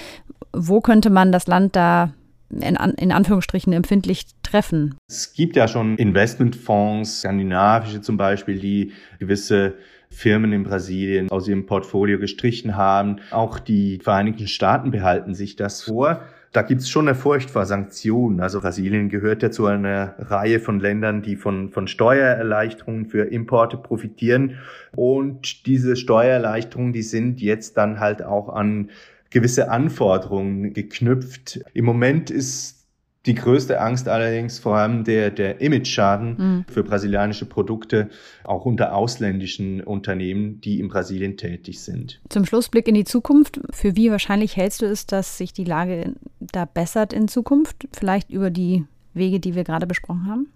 wo 0.52 0.80
könnte 0.80 1.10
man 1.10 1.30
das 1.30 1.46
Land 1.46 1.76
da 1.76 2.12
in, 2.50 2.76
in 2.96 3.12
Anführungsstrichen 3.12 3.72
empfindlich 3.72 4.26
treffen? 4.42 4.96
Es 5.08 5.32
gibt 5.32 5.56
ja 5.56 5.68
schon 5.68 5.96
Investmentfonds, 5.96 7.20
skandinavische 7.20 8.00
zum 8.00 8.16
Beispiel, 8.16 8.58
die 8.58 8.92
gewisse 9.18 9.74
Firmen 10.10 10.52
in 10.52 10.64
Brasilien 10.64 11.30
aus 11.30 11.48
ihrem 11.48 11.66
Portfolio 11.66 12.18
gestrichen 12.18 12.76
haben. 12.76 13.16
Auch 13.30 13.58
die 13.58 13.98
Vereinigten 14.02 14.48
Staaten 14.48 14.90
behalten 14.90 15.34
sich 15.34 15.56
das 15.56 15.82
vor. 15.82 16.22
Da 16.52 16.62
gibt's 16.62 16.88
schon 16.88 17.06
eine 17.06 17.14
Furcht 17.14 17.50
vor 17.50 17.66
Sanktionen. 17.66 18.40
Also 18.40 18.60
Brasilien 18.60 19.10
gehört 19.10 19.42
ja 19.42 19.50
zu 19.50 19.66
einer 19.66 20.14
Reihe 20.18 20.60
von 20.60 20.80
Ländern, 20.80 21.22
die 21.22 21.36
von, 21.36 21.68
von 21.70 21.86
Steuererleichterungen 21.86 23.06
für 23.06 23.24
Importe 23.24 23.76
profitieren. 23.76 24.58
Und 24.96 25.66
diese 25.66 25.94
Steuererleichterungen, 25.94 26.92
die 26.94 27.02
sind 27.02 27.40
jetzt 27.40 27.76
dann 27.76 28.00
halt 28.00 28.22
auch 28.22 28.48
an 28.48 28.90
gewisse 29.30 29.70
Anforderungen 29.70 30.72
geknüpft. 30.72 31.60
Im 31.74 31.84
Moment 31.84 32.30
ist 32.30 32.77
die 33.26 33.34
größte 33.34 33.80
Angst 33.80 34.08
allerdings 34.08 34.58
vor 34.58 34.76
allem 34.76 35.04
der, 35.04 35.30
der 35.30 35.60
Image-Schaden 35.60 36.36
mhm. 36.38 36.64
für 36.72 36.82
brasilianische 36.82 37.46
Produkte, 37.46 38.08
auch 38.44 38.64
unter 38.64 38.94
ausländischen 38.94 39.82
Unternehmen, 39.82 40.60
die 40.60 40.80
in 40.80 40.88
Brasilien 40.88 41.36
tätig 41.36 41.80
sind. 41.80 42.20
Zum 42.28 42.46
Schlussblick 42.46 42.88
in 42.88 42.94
die 42.94 43.04
Zukunft. 43.04 43.60
Für 43.70 43.96
wie 43.96 44.10
wahrscheinlich 44.10 44.56
hältst 44.56 44.82
du 44.82 44.86
es, 44.86 45.06
dass 45.06 45.36
sich 45.36 45.52
die 45.52 45.64
Lage 45.64 46.14
da 46.40 46.64
bessert 46.64 47.12
in 47.12 47.28
Zukunft? 47.28 47.88
Vielleicht 47.92 48.30
über 48.30 48.50
die 48.50 48.84
Wege, 49.14 49.40
die 49.40 49.54
wir 49.54 49.64
gerade 49.64 49.86
besprochen 49.86 50.26
haben? 50.26 50.46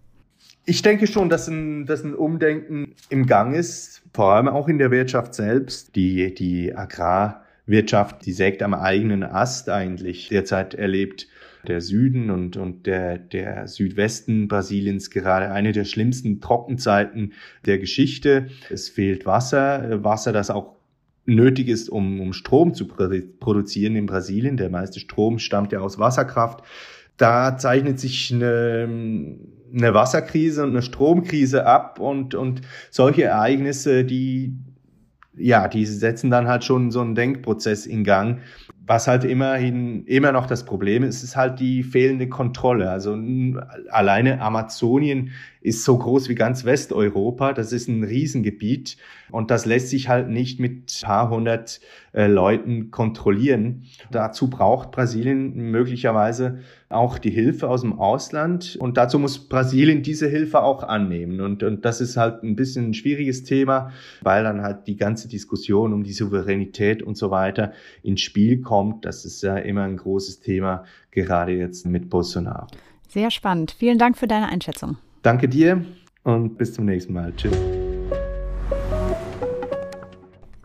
Ich 0.65 0.83
denke 0.83 1.09
schon, 1.09 1.29
dass 1.29 1.49
ein, 1.49 1.87
dass 1.87 2.05
ein 2.05 2.15
Umdenken 2.15 2.95
im 3.09 3.27
Gang 3.27 3.55
ist, 3.55 4.03
vor 4.15 4.33
allem 4.33 4.49
auch 4.49 4.69
in 4.69 4.79
der 4.79 4.93
Wirtschaft 4.93 5.35
selbst. 5.35 5.97
Die, 5.97 6.33
die 6.33 6.75
Agrarwirtschaft, 6.75 8.25
die 8.25 8.33
sägt 8.33 8.63
am 8.63 8.73
eigenen 8.73 9.25
Ast 9.25 9.69
eigentlich. 9.69 10.29
Derzeit 10.29 10.75
erlebt 10.75 11.27
der 11.67 11.81
Süden 11.81 12.31
und, 12.31 12.57
und 12.57 12.87
der, 12.87 13.19
der 13.19 13.69
Südwesten 13.69 14.49
Brasiliens 14.49 15.11
gerade 15.11 15.51
eine 15.51 15.73
der 15.73 15.85
schlimmsten 15.85 16.41
Trockenzeiten 16.41 17.33
der 17.67 17.79
Geschichte. 17.79 18.49
Es 18.71 18.89
fehlt 18.89 19.27
Wasser, 19.27 20.03
Wasser, 20.03 20.33
das 20.33 20.51
auch 20.51 20.77
nötig 21.25 21.69
ist, 21.69 21.89
um, 21.89 22.21
um 22.21 22.33
Strom 22.33 22.75
zu 22.75 22.89
produzieren 22.89 23.97
in 23.97 24.07
Brasilien. 24.07 24.57
Der 24.57 24.71
meiste 24.71 25.01
Strom 25.01 25.39
stammt 25.39 25.73
ja 25.73 25.81
aus 25.81 25.99
Wasserkraft. 25.99 26.65
Da 27.17 27.57
zeichnet 27.57 28.01
sich 28.01 28.33
eine, 28.33 28.89
eine 29.73 29.95
Wasserkrise 29.95 30.65
und 30.65 30.71
eine 30.71 30.83
Stromkrise 30.83 31.67
ab 31.67 32.01
und, 32.01 32.35
und 32.35 32.63
solche 32.91 33.25
Ereignisse, 33.25 34.05
die 34.05 34.55
ja, 35.37 35.69
die 35.69 35.87
setzen 35.87 36.31
dann 36.31 36.47
halt 36.47 36.65
schon 36.65 36.91
so 36.91 37.01
einen 37.01 37.15
Denkprozess 37.15 37.87
in 37.87 38.05
Gang, 38.05 38.41
was 38.87 39.07
halt 39.07 39.25
immerhin 39.25 40.05
immer 40.07 40.33
noch 40.33 40.47
das 40.47 40.65
Problem 40.65 41.05
ist, 41.05 41.23
ist 41.23 41.37
halt 41.37 41.61
die 41.61 41.83
fehlende 41.83 42.29
Kontrolle. 42.29 42.91
Also 42.91 43.17
alleine 43.91 44.41
Amazonien 44.41 45.31
ist 45.61 45.85
so 45.85 45.97
groß 45.97 46.29
wie 46.29 46.35
ganz 46.35 46.65
Westeuropa. 46.65 47.53
Das 47.53 47.73
ist 47.73 47.89
ein 47.89 48.03
Riesengebiet 48.03 48.97
und 49.31 49.51
das 49.51 49.65
lässt 49.65 49.89
sich 49.89 50.09
halt 50.09 50.29
nicht 50.29 50.59
mit 50.59 51.01
paar 51.05 51.31
hundert 51.31 51.81
äh, 52.13 52.27
Leuten 52.27 52.91
kontrollieren. 52.91 53.85
Dazu 54.11 54.51
braucht 54.51 54.91
Brasilien 54.91 55.55
möglicherweise 55.71 56.59
auch 56.89 57.19
die 57.19 57.31
Hilfe 57.31 57.69
aus 57.69 57.83
dem 57.83 57.99
Ausland 57.99 58.77
und 58.79 58.97
dazu 58.97 59.19
muss 59.19 59.49
Brasilien 59.49 60.03
diese 60.03 60.29
Hilfe 60.29 60.63
auch 60.63 60.83
annehmen. 60.83 61.41
Und, 61.41 61.63
und 61.63 61.85
das 61.85 62.01
ist 62.01 62.17
halt 62.17 62.43
ein 62.43 62.57
bisschen 62.57 62.91
ein 62.91 62.95
schwieriges 62.95 63.45
Thema, 63.45 63.93
weil 64.23 64.43
dann 64.43 64.63
halt 64.63 64.87
die 64.89 64.97
ganze 64.97 65.29
Diskussion 65.29 65.93
um 65.93 66.03
die 66.03 66.13
Souveränität 66.13 67.03
und 67.03 67.17
so 67.17 67.31
weiter 67.31 67.73
ins 68.03 68.21
Spiel 68.21 68.61
kommt. 68.61 68.72
Das 69.03 69.25
ist 69.25 69.43
ja 69.43 69.57
immer 69.57 69.83
ein 69.83 69.97
großes 69.97 70.41
Thema, 70.41 70.85
gerade 71.11 71.53
jetzt 71.53 71.87
mit 71.87 72.09
Bolsonaro. 72.09 72.67
Sehr 73.09 73.31
spannend. 73.31 73.73
Vielen 73.79 73.99
Dank 73.99 74.17
für 74.17 74.27
deine 74.27 74.49
Einschätzung. 74.49 74.97
Danke 75.23 75.49
dir 75.49 75.85
und 76.25 76.57
bis 76.57 76.73
zum 76.75 76.87
nächsten 76.87 77.13
Mal. 77.13 77.33
Tschüss. 77.37 77.57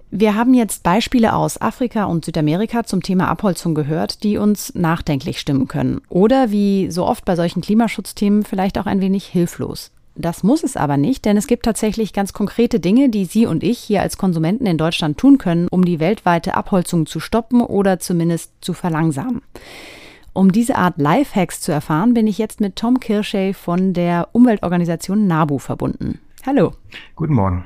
Wir 0.10 0.36
haben 0.36 0.54
jetzt 0.54 0.84
Beispiele 0.84 1.36
aus 1.36 1.62
Afrika 1.62 2.06
und 2.06 2.26
Südamerika 2.26 2.86
zum 2.86 3.04
Thema 3.04 3.28
Abholzung 3.28 3.76
gehört, 3.76 4.24
die 4.24 4.38
uns 4.38 4.74
nachdenklich 4.74 5.40
stimmen 5.40 5.68
können. 5.68 6.02
Oder 6.10 6.50
wie 6.50 6.90
so 6.90 7.06
oft 7.06 7.26
bei 7.26 7.36
solchen 7.36 7.62
Klimaschutzthemen 7.62 8.44
vielleicht 8.44 8.80
auch 8.80 8.86
ein 8.86 9.02
wenig 9.02 9.26
hilflos. 9.28 9.92
Das 10.20 10.42
muss 10.42 10.64
es 10.64 10.76
aber 10.76 10.98
nicht, 10.98 11.26
denn 11.26 11.38
es 11.38 11.46
gibt 11.46 11.64
tatsächlich 11.64 12.12
ganz 12.12 12.34
konkrete 12.34 12.80
Dinge, 12.80 13.10
die 13.10 13.26
Sie 13.26 13.46
und 13.46 13.64
ich 13.64 13.78
hier 13.78 14.02
als 14.02 14.18
Konsumenten 14.18 14.66
in 14.66 14.80
Deutschland 14.80 15.20
tun 15.20 15.38
können, 15.38 15.68
um 15.70 15.86
die 15.86 16.00
weltweite 16.00 16.56
Abholzung 16.56 17.06
zu 17.06 17.20
stoppen 17.20 17.62
oder 17.62 18.00
zumindest 18.00 18.52
zu 18.62 18.74
verlangsamen. 18.74 19.44
Um 20.34 20.52
diese 20.52 20.76
Art 20.76 20.98
Lifehacks 20.98 21.62
zu 21.62 21.72
erfahren, 21.72 22.16
bin 22.16 22.26
ich 22.26 22.40
jetzt 22.40 22.62
mit 22.62 22.76
Tom 22.76 23.00
Kirschey 23.00 23.54
von 23.54 23.94
der 23.94 24.30
Umweltorganisation 24.32 25.28
NABU 25.28 25.60
verbunden. 25.60 26.20
Hallo. 26.46 26.74
Guten 27.16 27.34
Morgen. 27.34 27.66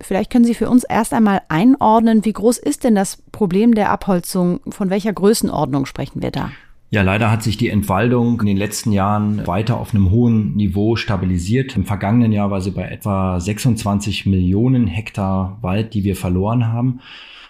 Vielleicht 0.00 0.30
können 0.30 0.44
Sie 0.44 0.54
für 0.54 0.68
uns 0.68 0.82
erst 0.82 1.14
einmal 1.14 1.42
einordnen, 1.48 2.24
wie 2.24 2.32
groß 2.32 2.58
ist 2.58 2.82
denn 2.82 2.96
das 2.96 3.22
Problem 3.30 3.74
der 3.74 3.90
Abholzung? 3.90 4.60
Von 4.68 4.90
welcher 4.90 5.12
Größenordnung 5.12 5.86
sprechen 5.86 6.22
wir 6.22 6.32
da? 6.32 6.50
Ja, 6.94 7.02
leider 7.02 7.28
hat 7.28 7.42
sich 7.42 7.56
die 7.56 7.70
Entwaldung 7.70 8.38
in 8.38 8.46
den 8.46 8.56
letzten 8.56 8.92
Jahren 8.92 9.44
weiter 9.48 9.80
auf 9.80 9.92
einem 9.92 10.12
hohen 10.12 10.54
Niveau 10.54 10.94
stabilisiert. 10.94 11.74
Im 11.74 11.86
vergangenen 11.86 12.30
Jahr 12.30 12.52
war 12.52 12.60
sie 12.60 12.70
bei 12.70 12.84
etwa 12.84 13.40
26 13.40 14.26
Millionen 14.26 14.86
Hektar 14.86 15.58
Wald, 15.60 15.92
die 15.94 16.04
wir 16.04 16.14
verloren 16.14 16.68
haben 16.68 17.00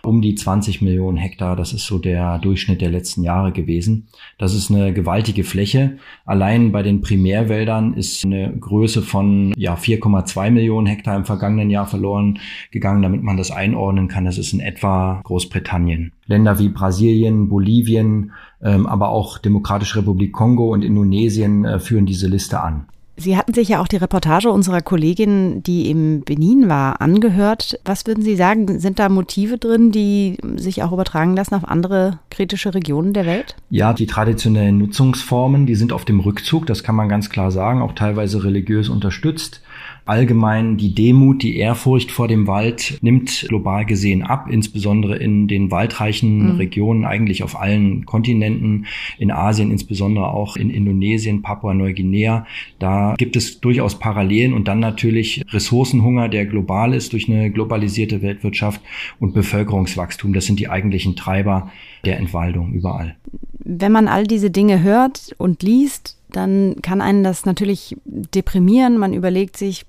um 0.05 0.21
die 0.21 0.35
20 0.35 0.83
Millionen 0.83 1.17
Hektar. 1.17 1.57
Das 1.57 1.73
ist 1.73 1.87
so 1.87 1.99
der 1.99 2.39
Durchschnitt 2.39 2.81
der 2.81 2.91
letzten 2.91 3.23
Jahre 3.23 3.53
gewesen. 3.53 4.09
Das 4.39 4.55
ist 4.55 4.71
eine 4.71 4.93
gewaltige 4.93 5.45
Fläche. 5.45 5.99
Allein 6.25 6.73
bei 6.73 6.83
den 6.83 7.01
Primärwäldern 7.01 7.95
ist 7.95 8.25
eine 8.25 8.57
Größe 8.57 9.03
von 9.03 9.53
ja, 9.57 9.75
4,2 9.75 10.51
Millionen 10.51 10.87
Hektar 10.87 11.17
im 11.17 11.25
vergangenen 11.25 11.71
Jahr 11.71 11.87
verloren 11.87 12.39
gegangen, 12.71 13.03
damit 13.03 13.23
man 13.23 13.37
das 13.37 13.51
einordnen 13.51 14.09
kann. 14.09 14.25
Das 14.25 14.39
ist 14.39 14.53
in 14.53 14.61
etwa 14.61 15.21
Großbritannien. 15.25 16.13
Länder 16.27 16.59
wie 16.59 16.69
Brasilien, 16.69 17.49
Bolivien, 17.49 18.33
ähm, 18.63 18.87
aber 18.87 19.11
auch 19.11 19.39
Demokratische 19.39 19.99
Republik 19.99 20.33
Kongo 20.33 20.73
und 20.73 20.83
Indonesien 20.83 21.65
äh, 21.65 21.79
führen 21.79 22.07
diese 22.07 22.29
Liste 22.29 22.61
an. 22.61 22.87
Sie 23.17 23.37
hatten 23.37 23.55
sich 23.55 23.69
ja 23.69 23.81
auch 23.81 23.89
die 23.89 23.97
Reportage 23.97 24.51
unserer 24.51 24.81
Kollegin, 24.81 25.63
die 25.63 25.91
im 25.91 26.23
Benin 26.23 26.69
war, 26.69 27.01
angehört. 27.01 27.79
Was 27.85 28.07
würden 28.07 28.25
Sie 28.25 28.35
sagen, 28.35 28.81
sind 28.81 28.99
da 28.99 29.09
Motive 29.09 29.59
drin, 29.59 29.93
die 29.93 30.37
sich 30.57 30.83
auch 30.83 30.93
übertragen 30.93 31.37
lassen 31.37 31.55
auf 31.55 31.69
andere 31.69 32.19
kritische 32.31 32.75
Regionen 32.75 33.13
der 33.13 33.27
Welt? 33.27 33.57
Ja, 33.71 33.93
die 33.93 34.07
traditionellen 34.07 34.79
Nutzungsformen, 34.79 35.67
die 35.67 35.77
sind 35.77 35.93
auf 35.93 36.05
dem 36.05 36.21
Rückzug, 36.21 36.67
das 36.67 36.83
kann 36.83 36.97
man 36.97 37.09
ganz 37.09 37.31
klar 37.31 37.51
sagen, 37.51 37.83
auch 37.83 37.93
teilweise 37.93 38.43
religiös 38.43 38.89
unterstützt 38.89 39.61
allgemein 40.07 40.77
die 40.77 40.95
Demut, 40.95 41.43
die 41.43 41.57
Ehrfurcht 41.57 42.11
vor 42.11 42.29
dem 42.29 42.47
Wald 42.47 42.99
nimmt 43.01 43.47
global 43.49 43.85
gesehen 43.85 44.23
ab, 44.23 44.49
insbesondere 44.51 45.17
in 45.17 45.49
den 45.49 45.71
waldreichen 45.71 46.53
mhm. 46.53 46.57
Regionen, 46.57 47.05
eigentlich 47.05 47.43
auf 47.43 47.59
allen 47.59 48.05
Kontinenten, 48.05 48.87
in 49.19 49.31
Asien, 49.31 49.71
insbesondere 49.71 50.33
auch 50.33 50.57
in 50.57 50.71
Indonesien, 50.71 51.43
Papua-Neuguinea. 51.43 52.47
Da 52.79 53.15
gibt 53.17 53.37
es 53.37 53.61
durchaus 53.61 53.99
Parallelen 53.99 54.53
und 54.53 54.69
dann 54.69 54.81
natürlich 54.81 55.45
Ressourcenhunger, 55.51 56.29
der 56.29 56.47
global 56.47 56.95
ist 56.95 57.13
durch 57.13 57.29
eine 57.29 57.51
globalisierte 57.51 58.23
Weltwirtschaft 58.23 58.81
und 59.21 59.35
Bevölkerungswachstum. 59.35 60.33
Das 60.33 60.45
sind 60.45 60.61
die 60.61 60.69
eigentlichen 60.69 61.17
Treiber 61.17 61.71
der 62.05 62.19
Entwaldung 62.19 62.73
überall. 62.73 63.17
Wenn 63.65 63.93
man 63.93 64.09
all 64.09 64.25
diese 64.25 64.51
Dinge 64.51 64.83
hört 64.83 65.35
und 65.39 65.63
liest, 65.63 66.19
dann 66.37 66.77
kann 66.83 67.01
einen 67.01 67.25
das 67.25 67.45
natürlich 67.45 67.97
deprimieren. 68.05 68.99
Man 68.99 69.13
überlegt 69.13 69.57
sich, 69.57 69.87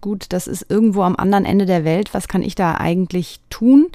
gut, 0.00 0.26
das 0.30 0.46
ist 0.46 0.66
irgendwo 0.68 1.02
am 1.02 1.16
anderen 1.16 1.44
Ende 1.44 1.66
der 1.66 1.84
Welt, 1.84 2.14
was 2.14 2.28
kann 2.28 2.42
ich 2.42 2.54
da 2.54 2.74
eigentlich 2.74 3.40
tun? 3.50 3.88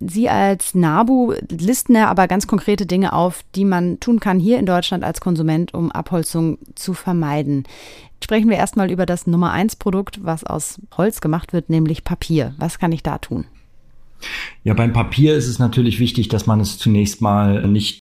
Sie 0.00 0.28
als 0.28 0.74
NABU 0.74 1.34
listen 1.50 1.94
ja 1.94 2.08
aber 2.08 2.28
ganz 2.28 2.46
konkrete 2.46 2.86
Dinge 2.86 3.12
auf, 3.12 3.42
die 3.54 3.64
man 3.64 3.98
tun 3.98 4.20
kann 4.20 4.38
hier 4.38 4.58
in 4.58 4.66
Deutschland 4.66 5.02
als 5.02 5.20
Konsument, 5.20 5.74
um 5.74 5.90
Abholzung 5.90 6.58
zu 6.74 6.94
vermeiden. 6.94 7.64
Sprechen 8.22 8.48
wir 8.48 8.56
erstmal 8.56 8.90
über 8.90 9.06
das 9.06 9.26
Nummer 9.26 9.52
1 9.52 9.76
Produkt, 9.76 10.24
was 10.24 10.44
aus 10.44 10.80
Holz 10.96 11.20
gemacht 11.20 11.52
wird, 11.52 11.70
nämlich 11.70 12.04
Papier. 12.04 12.54
Was 12.58 12.78
kann 12.78 12.92
ich 12.92 13.02
da 13.02 13.18
tun? 13.18 13.46
Ja, 14.64 14.74
beim 14.74 14.92
Papier 14.92 15.34
ist 15.36 15.48
es 15.48 15.58
natürlich 15.58 16.00
wichtig, 16.00 16.28
dass 16.28 16.46
man 16.46 16.60
es 16.60 16.78
zunächst 16.78 17.20
mal 17.20 17.66
nicht 17.66 18.00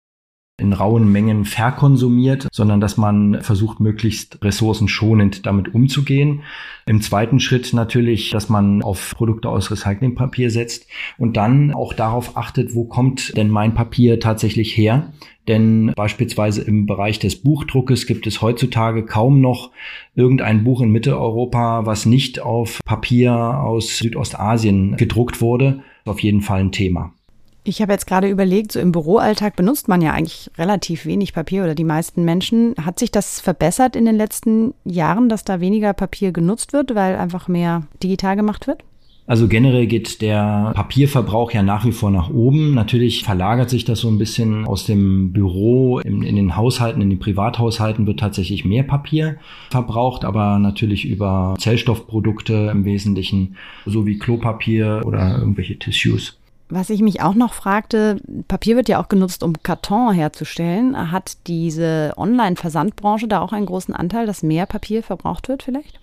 in 0.61 0.73
rauen 0.73 1.11
Mengen 1.11 1.43
verkonsumiert, 1.43 2.47
sondern 2.51 2.79
dass 2.79 2.95
man 2.95 3.41
versucht, 3.41 3.79
möglichst 3.79 4.43
ressourcenschonend 4.43 5.45
damit 5.45 5.73
umzugehen. 5.73 6.43
Im 6.85 7.01
zweiten 7.01 7.39
Schritt 7.39 7.73
natürlich, 7.73 8.29
dass 8.29 8.47
man 8.47 8.83
auf 8.83 9.13
Produkte 9.15 9.49
aus 9.49 9.71
Recyclingpapier 9.71 10.51
setzt 10.51 10.87
und 11.17 11.35
dann 11.35 11.73
auch 11.73 11.93
darauf 11.93 12.37
achtet, 12.37 12.75
wo 12.75 12.85
kommt 12.85 13.35
denn 13.35 13.49
mein 13.49 13.73
Papier 13.73 14.19
tatsächlich 14.19 14.77
her? 14.77 15.11
Denn 15.47 15.91
beispielsweise 15.95 16.61
im 16.61 16.85
Bereich 16.85 17.17
des 17.17 17.41
Buchdruckes 17.41 18.05
gibt 18.05 18.27
es 18.27 18.41
heutzutage 18.41 19.03
kaum 19.05 19.41
noch 19.41 19.71
irgendein 20.13 20.63
Buch 20.63 20.81
in 20.81 20.91
Mitteleuropa, 20.91 21.85
was 21.85 22.05
nicht 22.05 22.39
auf 22.39 22.79
Papier 22.85 23.33
aus 23.33 23.97
Südostasien 23.97 24.95
gedruckt 24.97 25.41
wurde. 25.41 25.81
Auf 26.05 26.19
jeden 26.19 26.41
Fall 26.41 26.59
ein 26.59 26.71
Thema. 26.71 27.13
Ich 27.63 27.81
habe 27.81 27.91
jetzt 27.91 28.07
gerade 28.07 28.27
überlegt, 28.27 28.71
so 28.71 28.79
im 28.79 28.91
Büroalltag 28.91 29.55
benutzt 29.55 29.87
man 29.87 30.01
ja 30.01 30.13
eigentlich 30.13 30.49
relativ 30.57 31.05
wenig 31.05 31.33
Papier 31.33 31.63
oder 31.63 31.75
die 31.75 31.83
meisten 31.83 32.25
Menschen. 32.25 32.73
Hat 32.83 32.97
sich 32.97 33.11
das 33.11 33.39
verbessert 33.39 33.95
in 33.95 34.05
den 34.05 34.15
letzten 34.15 34.73
Jahren, 34.83 35.29
dass 35.29 35.45
da 35.45 35.59
weniger 35.59 35.93
Papier 35.93 36.31
genutzt 36.31 36.73
wird, 36.73 36.95
weil 36.95 37.15
einfach 37.15 37.47
mehr 37.47 37.83
digital 38.01 38.35
gemacht 38.35 38.65
wird? 38.65 38.83
Also 39.27 39.47
generell 39.47 39.85
geht 39.85 40.21
der 40.21 40.71
Papierverbrauch 40.73 41.51
ja 41.51 41.61
nach 41.61 41.85
wie 41.85 41.91
vor 41.91 42.09
nach 42.09 42.31
oben. 42.31 42.73
Natürlich 42.73 43.23
verlagert 43.23 43.69
sich 43.69 43.85
das 43.85 43.99
so 43.99 44.09
ein 44.09 44.17
bisschen 44.17 44.65
aus 44.65 44.85
dem 44.85 45.31
Büro 45.31 45.99
in, 45.99 46.23
in, 46.23 46.35
den 46.35 46.55
Haushalten, 46.55 47.01
in 47.01 47.11
den 47.11 47.19
Privathaushalten 47.19 48.07
wird 48.07 48.19
tatsächlich 48.19 48.65
mehr 48.65 48.83
Papier 48.83 49.37
verbraucht, 49.69 50.25
aber 50.25 50.57
natürlich 50.57 51.05
über 51.05 51.55
Zellstoffprodukte 51.59 52.69
im 52.71 52.83
Wesentlichen, 52.83 53.55
so 53.85 54.07
wie 54.07 54.17
Klopapier 54.17 55.01
oder 55.05 55.37
irgendwelche 55.37 55.77
Tissues. 55.77 56.40
Was 56.73 56.89
ich 56.89 57.01
mich 57.01 57.21
auch 57.21 57.35
noch 57.35 57.53
fragte, 57.53 58.21
Papier 58.47 58.77
wird 58.77 58.87
ja 58.87 59.01
auch 59.01 59.09
genutzt, 59.09 59.43
um 59.43 59.61
Karton 59.61 60.13
herzustellen. 60.13 61.11
Hat 61.11 61.35
diese 61.47 62.13
Online-Versandbranche 62.15 63.27
da 63.27 63.41
auch 63.41 63.51
einen 63.51 63.65
großen 63.65 63.93
Anteil, 63.93 64.25
dass 64.25 64.41
mehr 64.41 64.65
Papier 64.65 65.03
verbraucht 65.03 65.49
wird 65.49 65.63
vielleicht? 65.63 65.99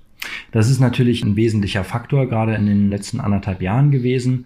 Das 0.53 0.69
ist 0.69 0.79
natürlich 0.79 1.25
ein 1.25 1.37
wesentlicher 1.37 1.85
Faktor, 1.85 2.27
gerade 2.27 2.55
in 2.55 2.67
den 2.67 2.91
letzten 2.91 3.19
anderthalb 3.19 3.63
Jahren 3.63 3.91
gewesen. 3.91 4.45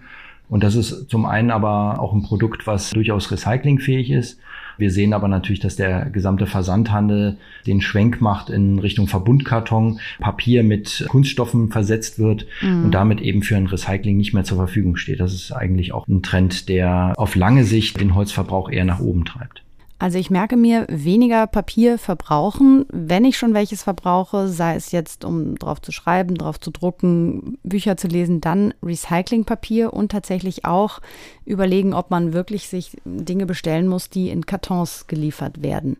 Und 0.48 0.62
das 0.62 0.76
ist 0.76 1.08
zum 1.10 1.26
einen 1.26 1.50
aber 1.50 1.98
auch 1.98 2.12
ein 2.12 2.22
Produkt, 2.22 2.68
was 2.68 2.90
durchaus 2.90 3.32
recyclingfähig 3.32 4.10
ist. 4.10 4.38
Wir 4.78 4.90
sehen 4.90 5.12
aber 5.12 5.28
natürlich, 5.28 5.60
dass 5.60 5.76
der 5.76 6.06
gesamte 6.06 6.46
Versandhandel 6.46 7.36
den 7.66 7.80
Schwenk 7.80 8.20
macht 8.20 8.50
in 8.50 8.78
Richtung 8.78 9.06
Verbundkarton, 9.06 10.00
Papier 10.20 10.62
mit 10.62 11.06
Kunststoffen 11.08 11.70
versetzt 11.70 12.18
wird 12.18 12.46
mhm. 12.60 12.84
und 12.84 12.90
damit 12.92 13.20
eben 13.20 13.42
für 13.42 13.56
ein 13.56 13.66
Recycling 13.66 14.16
nicht 14.16 14.34
mehr 14.34 14.44
zur 14.44 14.56
Verfügung 14.56 14.96
steht. 14.96 15.20
Das 15.20 15.32
ist 15.32 15.52
eigentlich 15.52 15.92
auch 15.92 16.06
ein 16.08 16.22
Trend, 16.22 16.68
der 16.68 17.14
auf 17.16 17.34
lange 17.34 17.64
Sicht 17.64 18.00
den 18.00 18.14
Holzverbrauch 18.14 18.70
eher 18.70 18.84
nach 18.84 19.00
oben 19.00 19.24
treibt. 19.24 19.61
Also 20.02 20.18
ich 20.18 20.30
merke 20.30 20.56
mir, 20.56 20.84
weniger 20.88 21.46
Papier 21.46 21.96
verbrauchen, 21.96 22.86
wenn 22.90 23.24
ich 23.24 23.38
schon 23.38 23.54
welches 23.54 23.84
verbrauche, 23.84 24.48
sei 24.48 24.74
es 24.74 24.90
jetzt, 24.90 25.24
um 25.24 25.56
drauf 25.56 25.80
zu 25.80 25.92
schreiben, 25.92 26.34
drauf 26.34 26.58
zu 26.58 26.72
drucken, 26.72 27.56
Bücher 27.62 27.96
zu 27.96 28.08
lesen, 28.08 28.40
dann 28.40 28.74
Recyclingpapier 28.82 29.92
und 29.92 30.10
tatsächlich 30.10 30.64
auch 30.64 30.98
überlegen, 31.44 31.94
ob 31.94 32.10
man 32.10 32.32
wirklich 32.32 32.66
sich 32.66 32.96
Dinge 33.04 33.46
bestellen 33.46 33.86
muss, 33.86 34.10
die 34.10 34.30
in 34.30 34.44
Kartons 34.44 35.06
geliefert 35.06 35.62
werden. 35.62 35.96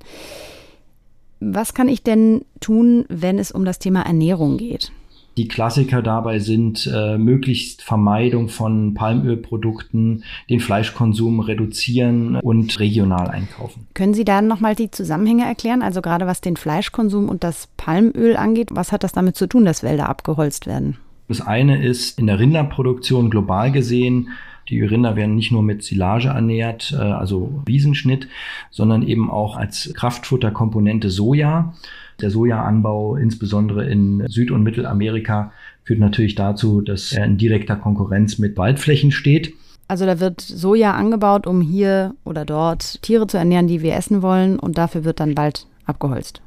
Was 1.38 1.73
kann 1.73 1.87
ich 1.87 2.03
denn 2.03 2.45
tun, 2.59 3.05
wenn 3.09 3.38
es 3.38 3.53
um 3.53 3.65
das 3.65 3.79
Thema 3.79 4.03
Ernährung 4.03 4.57
geht? 4.57 4.91
Die 5.37 5.49
Klassiker 5.49 6.03
dabei 6.03 6.38
sind 6.38 6.90
äh, 6.92 7.16
möglichst 7.16 7.83
Vermeidung 7.83 8.49
von 8.49 8.92
Palmölprodukten, 8.92 10.25
den 10.51 10.61
Fleischkonsum 10.61 11.40
reduzieren 11.40 12.37
und 12.37 12.79
regional 12.79 13.29
einkaufen. 13.29 13.87
Können 13.95 14.12
Sie 14.12 14.25
da 14.25 14.42
nochmal 14.42 14.75
die 14.75 14.90
Zusammenhänge 14.90 15.45
erklären? 15.45 15.83
Also 15.83 16.03
gerade 16.03 16.27
was 16.27 16.42
den 16.42 16.57
Fleischkonsum 16.57 17.29
und 17.29 17.45
das 17.45 17.68
Palmöl 17.77 18.37
angeht, 18.37 18.68
was 18.73 18.92
hat 18.92 19.05
das 19.05 19.12
damit 19.12 19.37
zu 19.37 19.47
tun, 19.47 19.64
dass 19.64 19.83
Wälder 19.83 20.09
abgeholzt 20.09 20.66
werden? 20.66 20.99
Das 21.29 21.40
eine 21.40 21.83
ist 21.83 22.18
in 22.18 22.27
der 22.27 22.38
Rinderproduktion 22.38 23.31
global 23.31 23.73
gesehen, 23.73 24.29
die 24.68 24.83
Rinder 24.83 25.16
werden 25.16 25.35
nicht 25.35 25.53
nur 25.53 25.62
mit 25.62 25.83
Silage 25.83 26.29
ernährt, 26.29 26.94
äh, 26.96 27.03
also 27.03 27.62
Wiesenschnitt, 27.66 28.29
sondern 28.70 29.03
eben 29.03 29.31
auch 29.31 29.57
als 29.57 29.92
Kraftfutterkomponente 29.94 31.11
Soja. 31.11 31.75
Der 32.20 32.31
Sojaanbau, 32.31 33.16
insbesondere 33.16 33.85
in 33.88 34.25
Süd- 34.29 34.51
und 34.51 34.62
Mittelamerika, 34.62 35.53
führt 35.85 35.98
natürlich 35.98 36.35
dazu, 36.35 36.81
dass 36.81 37.12
er 37.12 37.25
in 37.25 37.38
direkter 37.38 37.77
Konkurrenz 37.77 38.38
mit 38.38 38.57
Waldflächen 38.57 39.11
steht. 39.11 39.55
Also 39.88 40.07
da 40.07 40.20
wird 40.20 40.40
Soja 40.40 40.94
angebaut, 40.94 41.46
um 41.46 41.61
hier 41.61 42.14
oder 42.25 42.44
dort 42.44 43.03
Tiere 43.03 43.27
zu 43.27 43.37
ernähren, 43.37 43.66
die 43.66 43.83
wir 43.83 43.94
essen 43.94 44.22
wollen, 44.22 44.59
und 44.59 44.79
dafür 44.79 45.05
wird 45.05 45.20
dann 45.20 45.37
Wald 45.37 45.66
abgeholzt. 45.85 46.40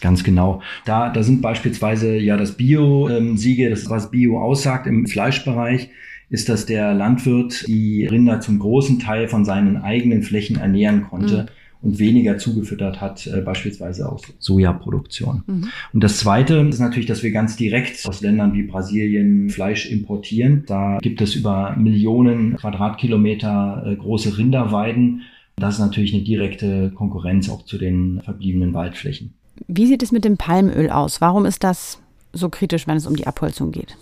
Ganz 0.00 0.24
genau. 0.24 0.62
Da, 0.84 1.10
da 1.10 1.22
sind 1.22 1.42
beispielsweise 1.42 2.16
ja 2.16 2.36
das 2.36 2.56
Bio-Siege, 2.56 3.70
das 3.70 3.88
was 3.90 4.10
Bio 4.10 4.40
aussagt 4.40 4.86
im 4.86 5.06
Fleischbereich, 5.06 5.90
ist, 6.30 6.48
dass 6.48 6.64
der 6.64 6.94
Landwirt 6.94 7.66
die 7.66 8.06
Rinder 8.06 8.40
zum 8.40 8.58
großen 8.58 8.98
Teil 8.98 9.28
von 9.28 9.44
seinen 9.44 9.76
eigenen 9.76 10.22
Flächen 10.22 10.56
ernähren 10.56 11.02
konnte. 11.02 11.42
Mhm 11.42 11.48
und 11.82 11.98
weniger 11.98 12.38
zugefüttert 12.38 13.00
hat, 13.00 13.26
äh, 13.26 13.40
beispielsweise 13.40 14.08
aus 14.08 14.22
Sojaproduktion. 14.38 15.42
Mhm. 15.46 15.68
Und 15.92 16.04
das 16.04 16.18
Zweite 16.18 16.56
ist 16.68 16.78
natürlich, 16.78 17.06
dass 17.06 17.22
wir 17.22 17.30
ganz 17.30 17.56
direkt 17.56 18.06
aus 18.06 18.20
Ländern 18.20 18.52
wie 18.52 18.64
Brasilien 18.64 19.48
Fleisch 19.50 19.90
importieren. 19.90 20.64
Da 20.66 20.98
gibt 21.00 21.20
es 21.20 21.34
über 21.34 21.74
Millionen 21.76 22.56
Quadratkilometer 22.56 23.84
äh, 23.86 23.96
große 23.96 24.36
Rinderweiden. 24.36 25.22
Das 25.56 25.74
ist 25.74 25.80
natürlich 25.80 26.14
eine 26.14 26.22
direkte 26.22 26.90
Konkurrenz 26.94 27.48
auch 27.48 27.64
zu 27.64 27.78
den 27.78 28.20
verbliebenen 28.22 28.74
Waldflächen. 28.74 29.34
Wie 29.66 29.86
sieht 29.86 30.02
es 30.02 30.12
mit 30.12 30.24
dem 30.24 30.36
Palmöl 30.36 30.90
aus? 30.90 31.20
Warum 31.20 31.44
ist 31.44 31.64
das 31.64 31.98
so 32.32 32.48
kritisch, 32.48 32.86
wenn 32.86 32.96
es 32.96 33.06
um 33.06 33.16
die 33.16 33.26
Abholzung 33.26 33.72
geht? 33.72 33.96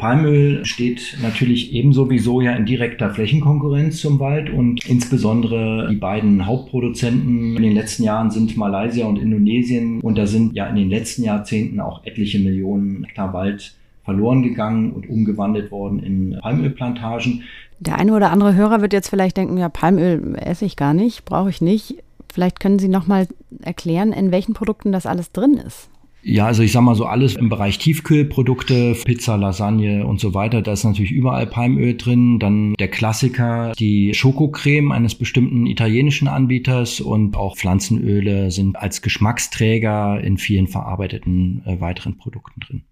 Palmöl 0.00 0.64
steht 0.64 1.18
natürlich 1.20 1.74
ebenso 1.74 2.08
wie 2.08 2.18
Soja 2.18 2.52
in 2.52 2.64
direkter 2.64 3.10
Flächenkonkurrenz 3.10 4.00
zum 4.00 4.18
Wald 4.18 4.48
und 4.48 4.82
insbesondere 4.86 5.88
die 5.90 5.96
beiden 5.96 6.46
Hauptproduzenten 6.46 7.54
in 7.56 7.62
den 7.62 7.74
letzten 7.74 8.04
Jahren 8.04 8.30
sind 8.30 8.56
Malaysia 8.56 9.06
und 9.06 9.18
Indonesien 9.18 10.00
und 10.00 10.16
da 10.16 10.26
sind 10.26 10.56
ja 10.56 10.66
in 10.68 10.76
den 10.76 10.88
letzten 10.88 11.22
Jahrzehnten 11.22 11.80
auch 11.80 12.02
etliche 12.06 12.38
Millionen 12.38 13.04
Hektar 13.04 13.34
Wald 13.34 13.74
verloren 14.02 14.42
gegangen 14.42 14.92
und 14.92 15.06
umgewandelt 15.08 15.70
worden 15.70 16.02
in 16.02 16.38
Palmölplantagen. 16.40 17.42
Der 17.78 17.98
eine 17.98 18.14
oder 18.14 18.30
andere 18.30 18.54
Hörer 18.54 18.80
wird 18.80 18.94
jetzt 18.94 19.10
vielleicht 19.10 19.36
denken, 19.36 19.58
ja, 19.58 19.68
Palmöl 19.68 20.34
esse 20.36 20.64
ich 20.64 20.76
gar 20.76 20.94
nicht, 20.94 21.26
brauche 21.26 21.50
ich 21.50 21.60
nicht. 21.60 21.96
Vielleicht 22.32 22.58
können 22.58 22.78
Sie 22.78 22.88
noch 22.88 23.06
mal 23.06 23.26
erklären, 23.60 24.14
in 24.14 24.32
welchen 24.32 24.54
Produkten 24.54 24.92
das 24.92 25.04
alles 25.04 25.30
drin 25.32 25.54
ist. 25.54 25.90
Ja, 26.22 26.46
also 26.46 26.62
ich 26.62 26.72
sag 26.72 26.82
mal 26.82 26.94
so 26.94 27.06
alles 27.06 27.34
im 27.34 27.48
Bereich 27.48 27.78
Tiefkühlprodukte, 27.78 28.94
Pizza, 29.04 29.36
Lasagne 29.36 30.06
und 30.06 30.20
so 30.20 30.34
weiter, 30.34 30.60
da 30.60 30.72
ist 30.72 30.84
natürlich 30.84 31.12
überall 31.12 31.46
Palmöl 31.46 31.96
drin. 31.96 32.38
Dann 32.38 32.74
der 32.74 32.88
Klassiker, 32.88 33.72
die 33.78 34.12
Schokocreme 34.12 34.92
eines 34.92 35.14
bestimmten 35.14 35.66
italienischen 35.66 36.28
Anbieters 36.28 37.00
und 37.00 37.36
auch 37.36 37.56
Pflanzenöle 37.56 38.50
sind 38.50 38.76
als 38.76 39.00
Geschmacksträger 39.00 40.20
in 40.22 40.36
vielen 40.36 40.68
verarbeiteten 40.68 41.62
äh, 41.64 41.80
weiteren 41.80 42.18
Produkten 42.18 42.60
drin. 42.60 42.82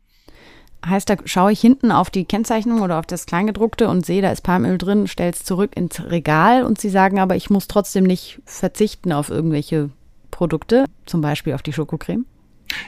Heißt, 0.87 1.11
da 1.11 1.17
schaue 1.25 1.53
ich 1.53 1.61
hinten 1.61 1.91
auf 1.91 2.09
die 2.09 2.25
Kennzeichnung 2.25 2.81
oder 2.81 2.99
auf 2.99 3.07
das 3.07 3.27
Kleingedruckte 3.27 3.89
und 3.89 4.07
sehe, 4.07 4.23
da 4.23 4.31
ist 4.31 4.43
Palmöl 4.43 4.79
drin, 4.79 5.07
stelle 5.07 5.33
es 5.33 5.45
zurück 5.45 5.73
ins 5.77 6.03
Regal 6.09 6.63
und 6.63 6.81
Sie 6.81 6.89
sagen 6.89 7.19
aber, 7.19 7.37
ich 7.37 7.51
muss 7.51 7.67
trotzdem 7.67 8.05
nicht 8.05 8.41
verzichten 8.47 9.13
auf 9.13 9.29
irgendwelche 9.29 9.91
Produkte, 10.31 10.85
zum 11.05 11.21
Beispiel 11.21 11.53
auf 11.53 11.63
die 11.63 11.73
Schokocreme? 11.73 12.25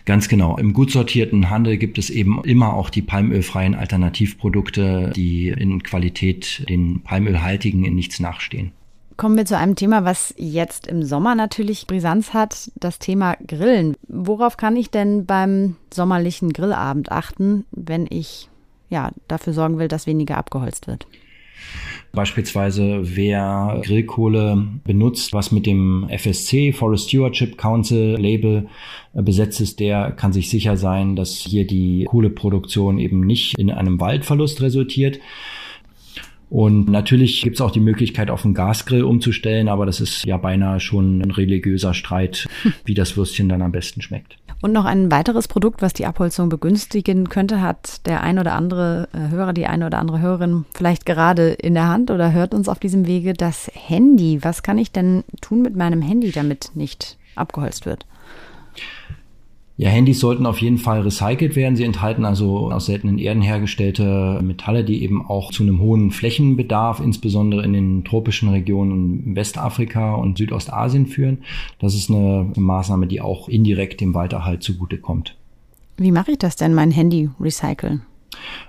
Ganz 0.05 0.29
genau. 0.29 0.57
Im 0.57 0.73
gut 0.73 0.90
sortierten 0.90 1.51
Handel 1.51 1.77
gibt 1.77 1.99
es 1.99 2.11
eben 2.11 2.43
immer 2.45 2.75
auch 2.75 2.90
die 2.90 3.03
palmölfreien 3.03 3.75
Alternativprodukte, 3.75 5.12
die 5.14 5.49
in 5.49 5.83
Qualität 5.83 6.69
den 6.69 7.03
palmölhaltigen 7.03 7.85
in 7.85 7.95
nichts 7.95 8.21
nachstehen. 8.21 8.73
Kommen 9.16 9.37
wir 9.37 9.45
zu 9.45 9.57
einem 9.57 9.77
Thema, 9.77 10.05
was 10.05 10.35
jetzt 10.38 10.87
im 10.87 11.03
Sommer 11.03 11.35
natürlich 11.35 11.87
Brisanz 11.87 12.33
hat, 12.33 12.71
das 12.77 12.99
Thema 12.99 13.37
Grillen. 13.47 13.95
Worauf 14.09 14.57
kann 14.57 14.77
ich 14.77 14.90
denn 14.90 15.27
beim 15.27 15.77
sommerlichen 15.93 16.53
Grillabend 16.55 17.12
achten, 17.12 17.66
wenn 17.71 18.07
ich 18.09 18.49
ja, 18.88 19.11
dafür 19.29 19.53
sorgen 19.53 19.79
will, 19.79 19.88
dass 19.88 20.07
weniger 20.07 20.38
abgeholzt 20.38 20.87
wird? 20.87 21.07
Beispielsweise 22.12 23.01
wer 23.16 23.81
Grillkohle 23.85 24.66
benutzt, 24.85 25.33
was 25.33 25.53
mit 25.53 25.66
dem 25.66 26.09
FSC, 26.09 26.73
Forest 26.73 27.09
Stewardship 27.09 27.57
Council 27.57 28.16
Label 28.18 28.66
äh, 29.14 29.23
besetzt 29.23 29.61
ist, 29.61 29.79
der 29.79 30.11
kann 30.11 30.33
sich 30.33 30.51
sicher 30.51 30.77
sein, 30.77 31.14
dass 31.14 31.37
hier 31.37 31.66
die 31.66 32.05
Kohleproduktion 32.09 32.99
eben 32.99 33.20
nicht 33.20 33.57
in 33.59 33.70
einem 33.70 34.01
Waldverlust 34.01 34.61
resultiert. 34.61 35.20
Und 36.51 36.89
natürlich 36.89 37.43
gibt 37.43 37.57
es 37.57 37.61
auch 37.61 37.71
die 37.71 37.81
Möglichkeit, 37.81 38.29
auf 38.29 38.45
einen 38.45 38.55
Gasgrill 38.55 39.05
umzustellen, 39.05 39.69
aber 39.69 39.87
das 39.87 40.01
ist 40.01 40.25
ja 40.25 40.37
beinahe 40.37 40.81
schon 40.81 41.21
ein 41.21 41.31
religiöser 41.31 41.95
Streit, 41.95 42.49
wie 42.85 42.95
das 42.95 43.17
Würstchen 43.17 43.49
dann 43.49 43.63
am 43.63 43.71
besten 43.71 44.03
schmeckt. 44.03 44.37
Und 44.61 44.73
noch 44.73 44.85
ein 44.85 45.11
weiteres 45.11 45.49
Produkt, 45.49 45.81
was 45.81 45.95
die 45.95 46.05
Abholzung 46.05 46.51
begünstigen 46.51 47.29
könnte, 47.29 47.63
hat 47.63 48.05
der 48.07 48.23
ein 48.23 48.39
oder 48.39 48.55
andere 48.55 49.09
äh, 49.15 49.31
Hörer, 49.31 49.53
die 49.55 49.67
eine 49.67 49.87
oder 49.87 49.99
andere 49.99 50.21
Hörerin 50.21 50.67
vielleicht 50.75 51.07
gerade 51.07 51.53
in 51.53 51.75
der 51.75 51.89
Hand 51.89 52.11
oder 52.11 52.33
hört 52.33 52.53
uns 52.53 52.69
auf 52.69 52.79
diesem 52.79 53.07
Wege 53.07 53.33
das 53.33 53.71
Handy. 53.73 54.41
Was 54.43 54.63
kann 54.63 54.77
ich 54.77 54.93
denn 54.93 55.25
tun 55.41 55.63
mit 55.63 55.77
meinem 55.77 56.03
Handy, 56.03 56.31
damit 56.31 56.73
nicht 56.75 57.17
abgeholzt 57.37 57.87
wird? 57.87 58.05
Ja, 59.81 59.88
Handys 59.88 60.21
sollten 60.21 60.45
auf 60.45 60.61
jeden 60.61 60.77
Fall 60.77 61.01
recycelt 61.01 61.57
werden. 61.57 61.75
Sie 61.75 61.85
enthalten 61.85 62.27
also 62.27 62.71
aus 62.71 62.85
seltenen 62.85 63.16
Erden 63.16 63.40
hergestellte 63.40 64.38
Metalle, 64.43 64.85
die 64.85 65.03
eben 65.03 65.25
auch 65.25 65.53
zu 65.53 65.62
einem 65.62 65.81
hohen 65.81 66.11
Flächenbedarf, 66.11 67.01
insbesondere 67.01 67.64
in 67.64 67.73
den 67.73 68.05
tropischen 68.05 68.51
Regionen 68.51 69.35
Westafrika 69.35 70.16
und 70.16 70.37
Südostasien 70.37 71.07
führen. 71.07 71.38
Das 71.79 71.95
ist 71.95 72.11
eine 72.11 72.53
Maßnahme, 72.57 73.07
die 73.07 73.23
auch 73.23 73.49
indirekt 73.49 74.03
dem 74.03 74.12
Walderhalt 74.12 74.62
zugutekommt. 74.62 75.38
Wie 75.97 76.12
mache 76.12 76.33
ich 76.33 76.38
das 76.38 76.57
denn, 76.57 76.75
mein 76.75 76.90
Handy 76.90 77.31
recyceln? 77.40 78.03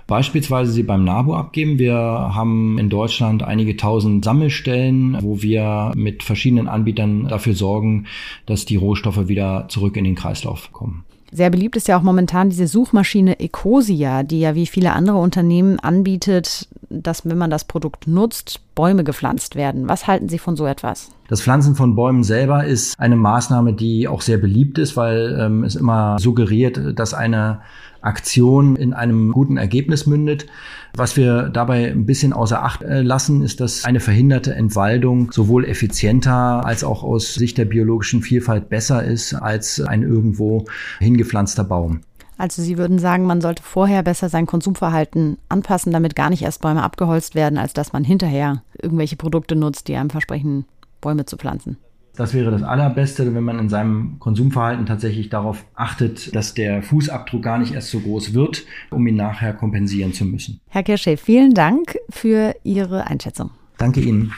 Beispielsweise 0.06 0.72
sie 0.72 0.82
beim 0.82 1.04
NABU 1.04 1.34
abgeben. 1.34 1.78
Wir 1.78 1.94
haben 1.94 2.78
in 2.78 2.90
Deutschland 2.90 3.42
einige 3.42 3.76
tausend 3.76 4.24
Sammelstellen, 4.24 5.18
wo 5.20 5.42
wir 5.42 5.92
mit 5.94 6.22
verschiedenen 6.22 6.68
Anbietern 6.68 7.28
dafür 7.28 7.54
sorgen, 7.54 8.06
dass 8.46 8.64
die 8.64 8.76
Rohstoffe 8.76 9.28
wieder 9.28 9.66
zurück 9.68 9.96
in 9.96 10.04
den 10.04 10.14
Kreislauf 10.14 10.72
kommen. 10.72 11.04
Sehr 11.34 11.48
beliebt 11.48 11.76
ist 11.76 11.88
ja 11.88 11.98
auch 11.98 12.02
momentan 12.02 12.50
diese 12.50 12.66
Suchmaschine 12.66 13.40
Ecosia, 13.40 14.22
die 14.22 14.40
ja 14.40 14.54
wie 14.54 14.66
viele 14.66 14.92
andere 14.92 15.16
Unternehmen 15.16 15.80
anbietet, 15.80 16.68
dass, 16.90 17.24
wenn 17.24 17.38
man 17.38 17.48
das 17.48 17.64
Produkt 17.64 18.06
nutzt, 18.06 18.60
Bäume 18.74 19.02
gepflanzt 19.02 19.56
werden. 19.56 19.88
Was 19.88 20.06
halten 20.06 20.28
Sie 20.28 20.38
von 20.38 20.56
so 20.56 20.66
etwas? 20.66 21.10
Das 21.28 21.40
Pflanzen 21.40 21.74
von 21.74 21.94
Bäumen 21.94 22.22
selber 22.22 22.66
ist 22.66 23.00
eine 23.00 23.16
Maßnahme, 23.16 23.72
die 23.72 24.08
auch 24.08 24.20
sehr 24.20 24.36
beliebt 24.36 24.76
ist, 24.76 24.94
weil 24.98 25.38
ähm, 25.40 25.64
es 25.64 25.74
immer 25.74 26.18
suggeriert, 26.18 26.78
dass 26.98 27.14
eine 27.14 27.62
Aktion 28.02 28.76
in 28.76 28.92
einem 28.92 29.32
guten 29.32 29.56
Ergebnis 29.56 30.06
mündet. 30.06 30.46
Was 30.94 31.16
wir 31.16 31.48
dabei 31.48 31.90
ein 31.90 32.06
bisschen 32.06 32.32
außer 32.32 32.62
Acht 32.62 32.82
äh, 32.82 33.02
lassen, 33.02 33.42
ist, 33.42 33.60
dass 33.60 33.84
eine 33.84 34.00
verhinderte 34.00 34.54
Entwaldung 34.54 35.32
sowohl 35.32 35.64
effizienter 35.64 36.64
als 36.64 36.84
auch 36.84 37.02
aus 37.02 37.34
Sicht 37.34 37.58
der 37.58 37.64
biologischen 37.64 38.22
Vielfalt 38.22 38.68
besser 38.68 39.02
ist 39.02 39.34
als 39.34 39.80
ein 39.80 40.02
irgendwo 40.02 40.66
hingepflanzter 40.98 41.64
Baum. 41.64 42.00
Also 42.38 42.60
Sie 42.60 42.76
würden 42.76 42.98
sagen, 42.98 43.24
man 43.24 43.40
sollte 43.40 43.62
vorher 43.62 44.02
besser 44.02 44.28
sein 44.28 44.46
Konsumverhalten 44.46 45.38
anpassen, 45.48 45.92
damit 45.92 46.16
gar 46.16 46.28
nicht 46.28 46.42
erst 46.42 46.60
Bäume 46.60 46.82
abgeholzt 46.82 47.34
werden, 47.34 47.56
als 47.56 47.72
dass 47.72 47.92
man 47.92 48.04
hinterher 48.04 48.62
irgendwelche 48.80 49.16
Produkte 49.16 49.54
nutzt, 49.54 49.86
die 49.88 49.96
einem 49.96 50.10
versprechen, 50.10 50.64
Bäume 51.00 51.24
zu 51.24 51.36
pflanzen. 51.36 51.76
Das 52.14 52.34
wäre 52.34 52.50
das 52.50 52.62
Allerbeste, 52.62 53.34
wenn 53.34 53.42
man 53.42 53.58
in 53.58 53.68
seinem 53.70 54.18
Konsumverhalten 54.18 54.84
tatsächlich 54.84 55.30
darauf 55.30 55.64
achtet, 55.74 56.34
dass 56.36 56.52
der 56.52 56.82
Fußabdruck 56.82 57.42
gar 57.42 57.58
nicht 57.58 57.72
erst 57.72 57.90
so 57.90 58.00
groß 58.00 58.34
wird, 58.34 58.64
um 58.90 59.06
ihn 59.06 59.16
nachher 59.16 59.54
kompensieren 59.54 60.12
zu 60.12 60.26
müssen. 60.26 60.60
Herr 60.68 60.82
Kirschel, 60.82 61.16
vielen 61.16 61.54
Dank 61.54 61.96
für 62.10 62.54
Ihre 62.64 63.06
Einschätzung. 63.06 63.50
Danke 63.78 64.00
Ihnen. 64.00 64.34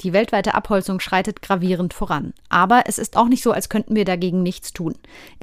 Die 0.00 0.12
weltweite 0.12 0.54
Abholzung 0.54 1.00
schreitet 1.00 1.42
gravierend 1.42 1.92
voran. 1.92 2.32
Aber 2.48 2.84
es 2.86 2.98
ist 2.98 3.16
auch 3.16 3.28
nicht 3.28 3.42
so, 3.42 3.52
als 3.52 3.68
könnten 3.68 3.94
wir 3.94 4.04
dagegen 4.06 4.42
nichts 4.42 4.72
tun. 4.72 4.94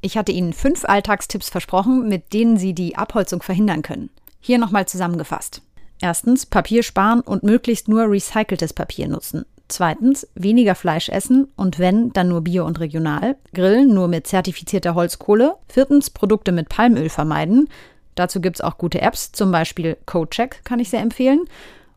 Ich 0.01 0.17
hatte 0.17 0.31
Ihnen 0.31 0.53
fünf 0.53 0.85
Alltagstipps 0.85 1.49
versprochen, 1.49 2.07
mit 2.07 2.33
denen 2.33 2.57
Sie 2.57 2.73
die 2.73 2.95
Abholzung 2.95 3.43
verhindern 3.43 3.83
können. 3.83 4.09
Hier 4.39 4.57
nochmal 4.57 4.87
zusammengefasst. 4.87 5.61
Erstens, 6.01 6.45
Papier 6.45 6.83
sparen 6.83 7.21
und 7.21 7.43
möglichst 7.43 7.87
nur 7.87 8.09
recyceltes 8.09 8.73
Papier 8.73 9.07
nutzen. 9.07 9.45
Zweitens, 9.67 10.27
weniger 10.35 10.75
Fleisch 10.75 11.07
essen 11.07 11.47
und 11.55 11.79
wenn, 11.79 12.11
dann 12.11 12.27
nur 12.27 12.41
bio 12.41 12.65
und 12.65 12.79
regional. 12.79 13.37
Grillen 13.53 13.93
nur 13.93 14.09
mit 14.09 14.27
zertifizierter 14.27 14.95
Holzkohle. 14.95 15.55
Viertens, 15.69 16.09
Produkte 16.09 16.51
mit 16.51 16.67
Palmöl 16.67 17.07
vermeiden. 17.07 17.69
Dazu 18.15 18.41
gibt 18.41 18.57
es 18.57 18.61
auch 18.61 18.77
gute 18.77 19.01
Apps, 19.01 19.31
zum 19.31 19.51
Beispiel 19.51 19.95
CodeCheck 20.05 20.65
kann 20.65 20.79
ich 20.79 20.89
sehr 20.89 20.99
empfehlen. 20.99 21.45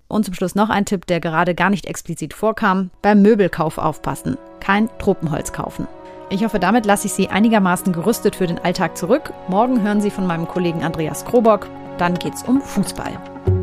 Und 0.06 0.24
zum 0.24 0.34
Schluss 0.34 0.54
noch 0.54 0.68
ein 0.68 0.84
Tipp, 0.84 1.06
der 1.06 1.18
gerade 1.18 1.56
gar 1.56 1.70
nicht 1.70 1.86
explizit 1.86 2.34
vorkam. 2.34 2.90
Beim 3.02 3.22
Möbelkauf 3.22 3.78
aufpassen. 3.78 4.36
Kein 4.60 4.88
Tropenholz 4.98 5.52
kaufen. 5.52 5.88
Ich 6.30 6.44
hoffe, 6.44 6.60
damit 6.60 6.86
lasse 6.86 7.06
ich 7.06 7.12
Sie 7.12 7.28
einigermaßen 7.28 7.92
gerüstet 7.92 8.36
für 8.36 8.46
den 8.46 8.58
Alltag 8.58 8.96
zurück. 8.96 9.32
Morgen 9.48 9.82
hören 9.82 10.00
Sie 10.00 10.10
von 10.10 10.26
meinem 10.26 10.46
Kollegen 10.46 10.84
Andreas 10.84 11.24
Krobock. 11.24 11.68
Dann 11.98 12.14
geht's 12.14 12.42
um 12.44 12.60
Fußball. 12.60 13.53